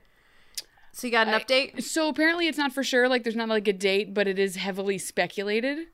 [0.91, 1.81] So you got an update?
[1.83, 3.07] So apparently it's not for sure.
[3.09, 5.87] Like there's not like a date, but it is heavily speculated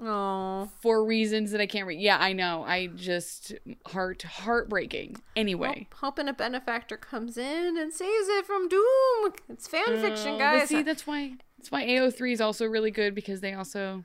[0.00, 2.00] Oh, for reasons that I can't read.
[2.00, 2.64] Yeah, I know.
[2.64, 3.52] I just
[3.86, 5.18] heart heartbreaking.
[5.36, 5.86] Anyway.
[5.96, 9.32] hoping a benefactor comes in and saves it from doom.
[9.50, 10.68] It's fan fiction, Uh, guys.
[10.70, 14.04] See, that's why that's why AO3 is also really good because they also,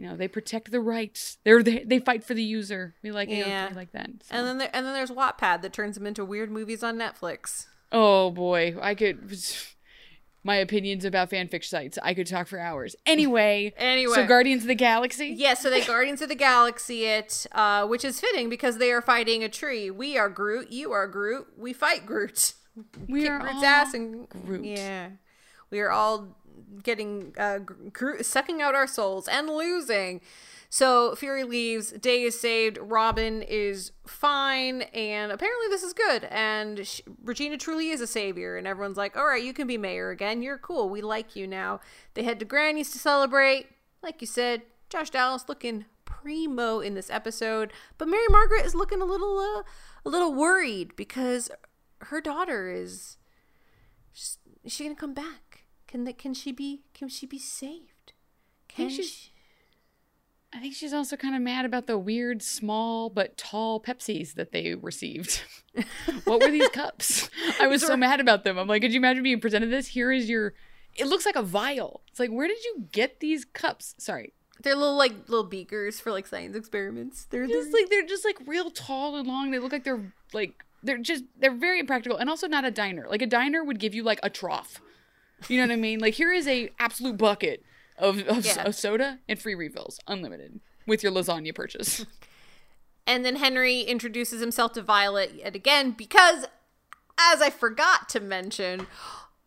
[0.00, 1.36] you know, they protect the rights.
[1.44, 2.94] They're they, they fight for the user.
[3.02, 3.68] We like Yeah.
[3.68, 4.08] AO3 like that.
[4.22, 4.34] so.
[4.34, 7.66] and then there, and then there's Wattpad that turns them into weird movies on Netflix.
[7.92, 9.36] oh boy, I could.
[10.42, 11.98] My opinions about fanfic sites.
[12.02, 12.96] I could talk for hours.
[13.04, 13.74] Anyway.
[13.76, 14.14] Anyway.
[14.14, 15.34] So Guardians of the Galaxy.
[15.36, 19.02] Yeah, so they Guardians of the Galaxy it, uh, which is fitting because they are
[19.02, 19.90] fighting a tree.
[19.90, 20.72] We are Groot.
[20.72, 21.46] You are Groot.
[21.58, 22.54] We fight Groot.
[23.06, 24.64] we Kick are Groot's all ass and Groot.
[24.64, 25.10] Yeah,
[25.70, 26.28] we are all
[26.82, 30.20] getting uh, Gr- sucking out our souls and losing.
[30.68, 31.90] So Fury leaves.
[31.90, 32.78] Day is saved.
[32.80, 36.24] Robin is fine, and apparently this is good.
[36.30, 39.76] And sh Regina truly is a savior, and everyone's like, "All right, you can be
[39.76, 40.42] mayor again.
[40.42, 40.88] You're cool.
[40.88, 41.80] We like you now."
[42.14, 43.66] They head to Granny's to celebrate.
[44.02, 49.02] Like you said, Josh Dallas looking primo in this episode, but Mary Margaret is looking
[49.02, 49.62] a little, uh,
[50.04, 51.50] a little worried because
[52.02, 53.16] her daughter is
[54.64, 55.59] is she gonna come back?
[55.90, 58.12] Can that can she be can she be saved?
[58.68, 59.30] Can she's- she?
[60.52, 64.50] I think she's also kind of mad about the weird, small but tall Pepsis that
[64.50, 65.42] they received.
[66.24, 67.30] what were these cups?
[67.60, 68.58] I was so mad about them.
[68.58, 69.86] I'm like, could you imagine being presented this?
[69.88, 70.54] Here is your.
[70.96, 72.02] It looks like a vial.
[72.08, 73.94] It's like, where did you get these cups?
[73.98, 74.32] Sorry,
[74.62, 77.26] They're little like little beakers for like science experiments.
[77.30, 79.52] They're just like they're just like real tall and long.
[79.52, 83.06] They look like they're like they're just they're very impractical and also not a diner.
[83.08, 84.80] Like a diner would give you like a trough.
[85.48, 85.98] You know what I mean?
[86.00, 87.62] Like here is a absolute bucket
[87.98, 88.64] of of, Yeah.
[88.64, 92.04] of soda and free refills, unlimited, with your lasagna purchase.
[93.06, 96.44] And then Henry introduces himself to Violet yet again because,
[97.18, 98.86] as I forgot to mention,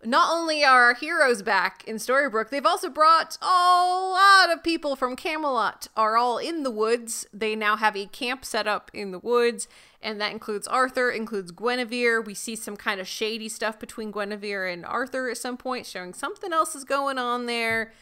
[0.03, 4.97] not only are our heroes back in Storybrooke, they've also brought a lot of people
[4.97, 7.25] from Camelot are all in the woods.
[7.31, 9.69] They now have a camp set up in the woods,
[10.03, 12.21] and that includes Arthur, includes Guinevere.
[12.21, 16.13] We see some kind of shady stuff between Guinevere and Arthur at some point, showing
[16.13, 17.93] something else is going on there.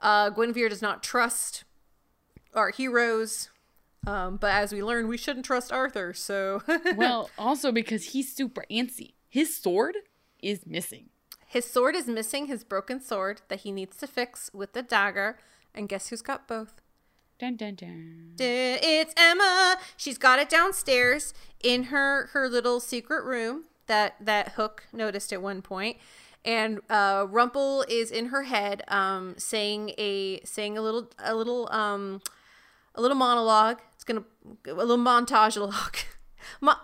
[0.00, 1.64] Uh, Guinevere does not trust
[2.54, 3.50] our heroes.
[4.06, 6.14] Um, but as we learn, we shouldn't trust Arthur.
[6.14, 6.62] So
[6.96, 9.14] well, also because he's super antsy.
[9.28, 9.96] His sword
[10.40, 11.10] is missing.
[11.46, 15.38] his sword is missing, his broken sword that he needs to fix with the dagger.
[15.74, 16.80] And guess who's got both?
[17.38, 18.32] Dun dun dun.
[18.38, 19.76] It's Emma.
[19.96, 25.40] She's got it downstairs in her her little secret room that that Hook noticed at
[25.40, 25.98] one point.
[26.44, 31.68] And uh, Rumple is in her head, um, saying a saying a little a little
[31.72, 32.22] um
[32.94, 33.78] a little monologue.
[33.94, 34.24] It's gonna
[34.66, 35.96] a little montage log.
[36.60, 36.74] Mo-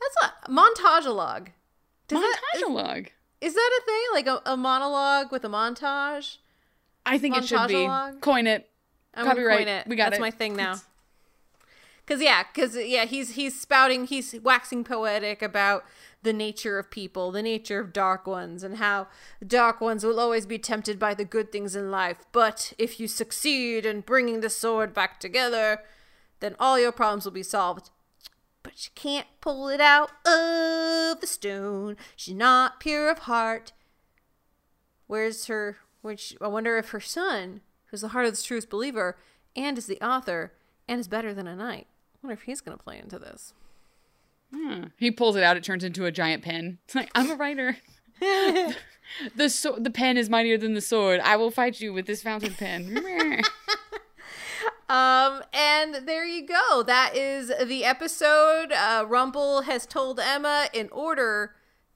[0.00, 1.50] that's a montage log.
[2.06, 3.06] Does that- Montageologue.
[3.40, 4.02] Is that a thing?
[4.12, 6.36] Like a, a monologue with a montage?
[7.04, 7.74] I think it should be.
[8.20, 8.70] Coin it.
[9.16, 9.86] I'm gonna coin it.
[9.86, 10.22] We got That's it.
[10.22, 10.76] my thing now.
[12.06, 15.84] Cause yeah, cause yeah, he's he's spouting, he's waxing poetic about
[16.22, 19.06] the nature of people, the nature of dark ones, and how
[19.46, 22.18] dark ones will always be tempted by the good things in life.
[22.32, 25.80] But if you succeed in bringing the sword back together,
[26.40, 27.90] then all your problems will be solved.
[28.62, 31.96] But she can't pull it out of the stone.
[32.16, 33.72] She's not pure of heart.
[35.06, 35.78] Where's her?
[36.02, 37.62] Which I wonder if her son,
[37.94, 39.16] who's the heart of the truest believer,
[39.54, 40.52] and is the author,
[40.88, 41.86] and is better than a knight.
[42.16, 43.54] I wonder if he's gonna play into this.
[44.98, 45.56] He pulls it out.
[45.56, 46.78] It turns into a giant pen.
[46.86, 47.76] It's like I'm a writer.
[48.20, 51.20] the so- the pen is mightier than the sword.
[51.20, 53.42] I will fight you with this fountain pen.
[54.86, 56.82] Um, and there you go.
[56.82, 58.70] That is the episode.
[58.70, 61.54] Uh, Rumple has told Emma in order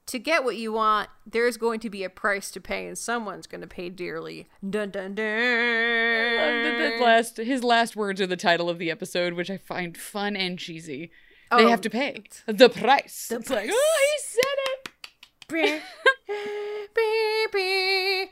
[0.08, 3.46] to get what you want, there's going to be a price to pay, and someone's
[3.46, 4.48] going to pay dearly.
[4.68, 5.24] Dun dun dun.
[5.26, 9.96] The- the last his last words are the title of the episode, which I find
[9.96, 11.10] fun and cheesy.
[11.50, 13.28] They Oh, have to pay the price.
[13.28, 13.70] the it's like, price.
[13.72, 14.88] oh, he said it.
[15.48, 15.82] Beep,
[16.94, 18.30] beep, beep.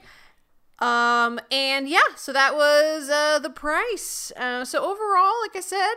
[0.86, 4.32] Um, and yeah, so that was uh, the price.
[4.36, 5.94] Uh, so overall, like I said,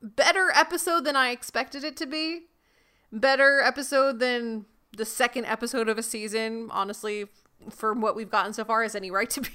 [0.00, 2.46] better episode than I expected it to be.
[3.12, 4.64] Better episode than
[4.96, 6.68] the second episode of a season.
[6.70, 7.26] Honestly,
[7.70, 9.50] from what we've gotten so far, has any right to be.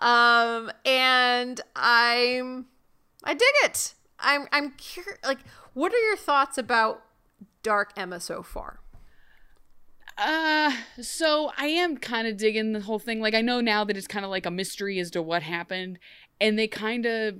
[0.00, 2.66] um, and I'm,
[3.24, 3.94] I dig it.
[4.18, 5.18] I'm, I'm curious.
[5.24, 5.38] Like,
[5.74, 7.02] what are your thoughts about
[7.62, 8.80] Dark Emma so far?
[10.18, 13.20] Uh, so I am kind of digging the whole thing.
[13.20, 15.98] Like, I know now that it's kind of like a mystery as to what happened,
[16.40, 17.36] and they kind of,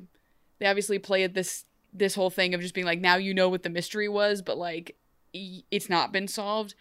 [0.59, 3.49] they obviously play at this this whole thing of just being like, now you know
[3.49, 4.97] what the mystery was, but like,
[5.71, 6.75] it's not been solved.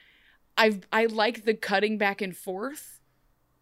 [0.58, 3.02] I've I like the cutting back and forth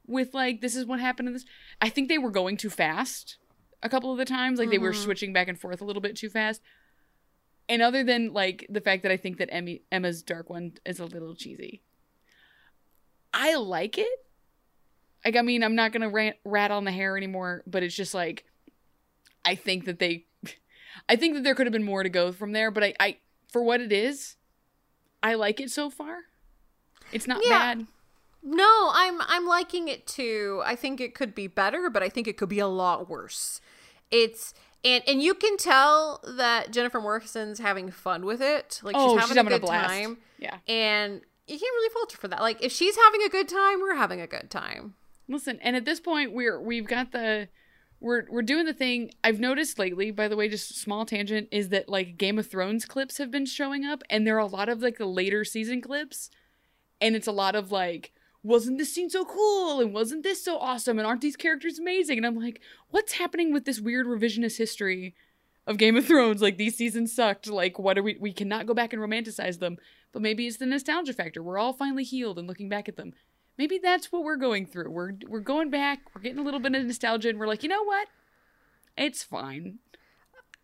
[0.05, 1.45] with like this is what happened in this.
[1.81, 3.37] I think they were going too fast
[3.83, 5.03] a couple of the times, like they were mm-hmm.
[5.03, 6.61] switching back and forth a little bit too fast.
[7.67, 10.99] And other than like the fact that I think that Emmy, Emma's dark one is
[10.99, 11.81] a little cheesy,
[13.33, 14.25] I like it.
[15.25, 18.13] Like, I mean, I'm not gonna rant, rat on the hair anymore, but it's just
[18.13, 18.45] like,
[19.45, 20.25] I think that they,
[21.09, 22.71] I think that there could have been more to go from there.
[22.71, 23.17] But I, I,
[23.51, 24.35] for what it is,
[25.23, 26.19] I like it so far.
[27.11, 27.57] It's not Yeah.
[27.75, 27.87] bad.
[28.43, 30.61] No, I'm I'm liking it too.
[30.65, 33.61] I think it could be better, but I think it could be a lot worse.
[34.11, 34.53] It's
[34.83, 38.81] and and you can tell that Jennifer Morrison's having fun with it.
[38.83, 39.87] Like Oh, she's she's having, having a a good blast.
[39.89, 40.17] time.
[40.39, 40.57] Yeah.
[40.67, 42.41] And you can't really fault her for that.
[42.41, 44.95] Like if she's having a good time, we're having a good time.
[45.29, 47.47] Listen, and at this point, we're we've got the.
[48.03, 51.69] We're, we're doing the thing I've noticed lately, by the way, just small tangent, is
[51.69, 54.67] that like Game of Thrones clips have been showing up, and there are a lot
[54.67, 56.29] of like the later season clips,
[56.99, 58.11] and it's a lot of like,
[58.43, 59.79] wasn't this scene so cool?
[59.79, 60.99] And wasn't this so awesome?
[60.99, 62.17] And aren't these characters amazing?
[62.17, 65.15] And I'm like, what's happening with this weird revisionist history
[65.65, 66.41] of Game of Thrones?
[66.41, 67.47] Like these seasons sucked.
[67.47, 68.17] Like, what are we?
[68.19, 69.77] We cannot go back and romanticize them.
[70.11, 71.41] But maybe it's the nostalgia factor.
[71.41, 73.13] We're all finally healed and looking back at them.
[73.57, 74.89] Maybe that's what we're going through.
[74.89, 75.99] We're we're going back.
[76.13, 78.07] We're getting a little bit of nostalgia, and we're like, you know what?
[78.97, 79.79] It's fine.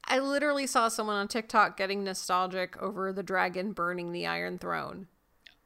[0.06, 5.08] I literally saw someone on TikTok getting nostalgic over the dragon burning the Iron Throne.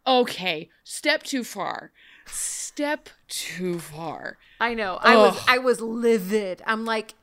[0.05, 1.91] Okay, step too far.
[2.25, 4.37] Step too far.
[4.59, 4.99] I know.
[5.01, 6.61] I was I was livid.
[6.65, 7.13] I'm like,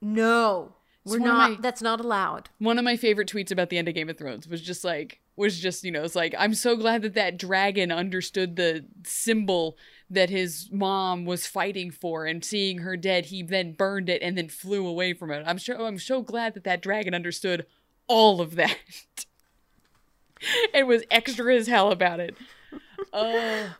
[0.00, 0.74] no,
[1.04, 1.50] we're of not.
[1.50, 2.48] my- that's not allowed.
[2.58, 5.20] One of my favorite tweets about the end of Game of Thrones was just like
[5.36, 9.76] was just you know it's like I'm so glad that that dragon understood the symbol
[10.10, 14.36] that his mom was fighting for and seeing her dead he then burned it and
[14.38, 15.42] then flew away from it.
[15.46, 17.66] I'm sure I'm so glad that that dragon understood
[18.06, 18.76] all of that.
[20.74, 22.36] and was extra as hell about it.
[23.12, 23.74] Oh,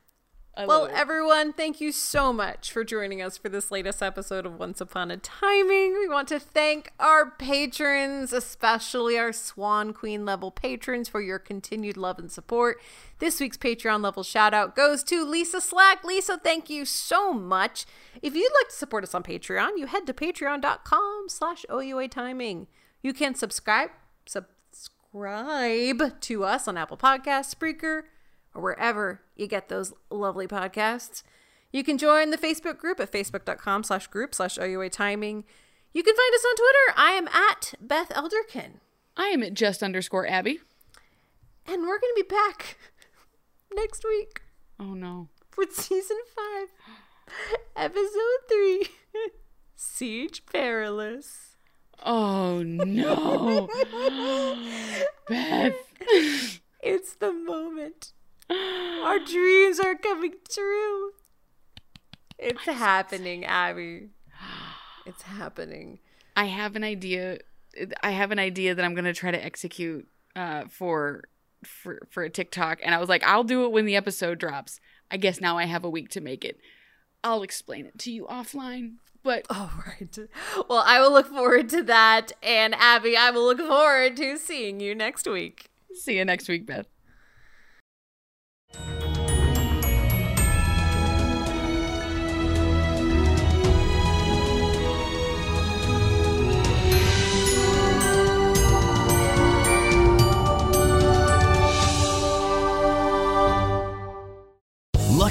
[0.57, 4.57] I Well, everyone, thank you so much for joining us for this latest episode of
[4.57, 5.95] Once Upon a Timing.
[5.95, 11.97] We want to thank our patrons, especially our Swan Queen level patrons, for your continued
[11.97, 12.81] love and support.
[13.19, 16.05] This week's Patreon level shout out goes to Lisa Slack.
[16.05, 17.85] Lisa, thank you so much.
[18.23, 22.69] If you'd like to support us on Patreon, you head to patreon.com slash OUA timing.
[23.03, 23.91] You can subscribe,
[24.25, 28.03] subscribe to us on Apple Podcasts, Spreaker,
[28.55, 31.23] or wherever you get those lovely podcasts.
[31.73, 35.45] You can join the Facebook group at facebook.com slash group slash OUA timing.
[35.93, 36.95] You can find us on Twitter.
[36.97, 38.81] I am at Beth Elderkin.
[39.17, 40.61] I am at just underscore Abby.
[41.67, 42.79] And we're going to be back
[43.75, 44.43] next week
[44.79, 45.29] Oh no.
[45.51, 46.69] for season five,
[47.77, 48.89] episode three
[49.77, 51.57] Siege Perilous.
[52.05, 53.69] Oh no.
[55.29, 55.75] Beth.
[56.83, 58.13] It's the moment.
[58.51, 61.13] Our dreams are coming true.
[62.39, 64.11] It's happening, Abby.
[65.07, 65.99] It's happening.
[66.37, 67.39] I have an idea.
[68.03, 71.25] I have an idea that I'm gonna try to execute uh, for
[71.65, 74.81] for for a TikTok, and I was like, I'll do it when the episode drops.
[75.11, 76.59] I guess now I have a week to make it.
[77.23, 78.97] I'll explain it to you offline.
[79.23, 80.17] But All right.
[80.69, 82.33] Well, I will look forward to that.
[82.43, 85.71] And Abby, I will look forward to seeing you next week.
[85.95, 86.87] see you next week, Beth.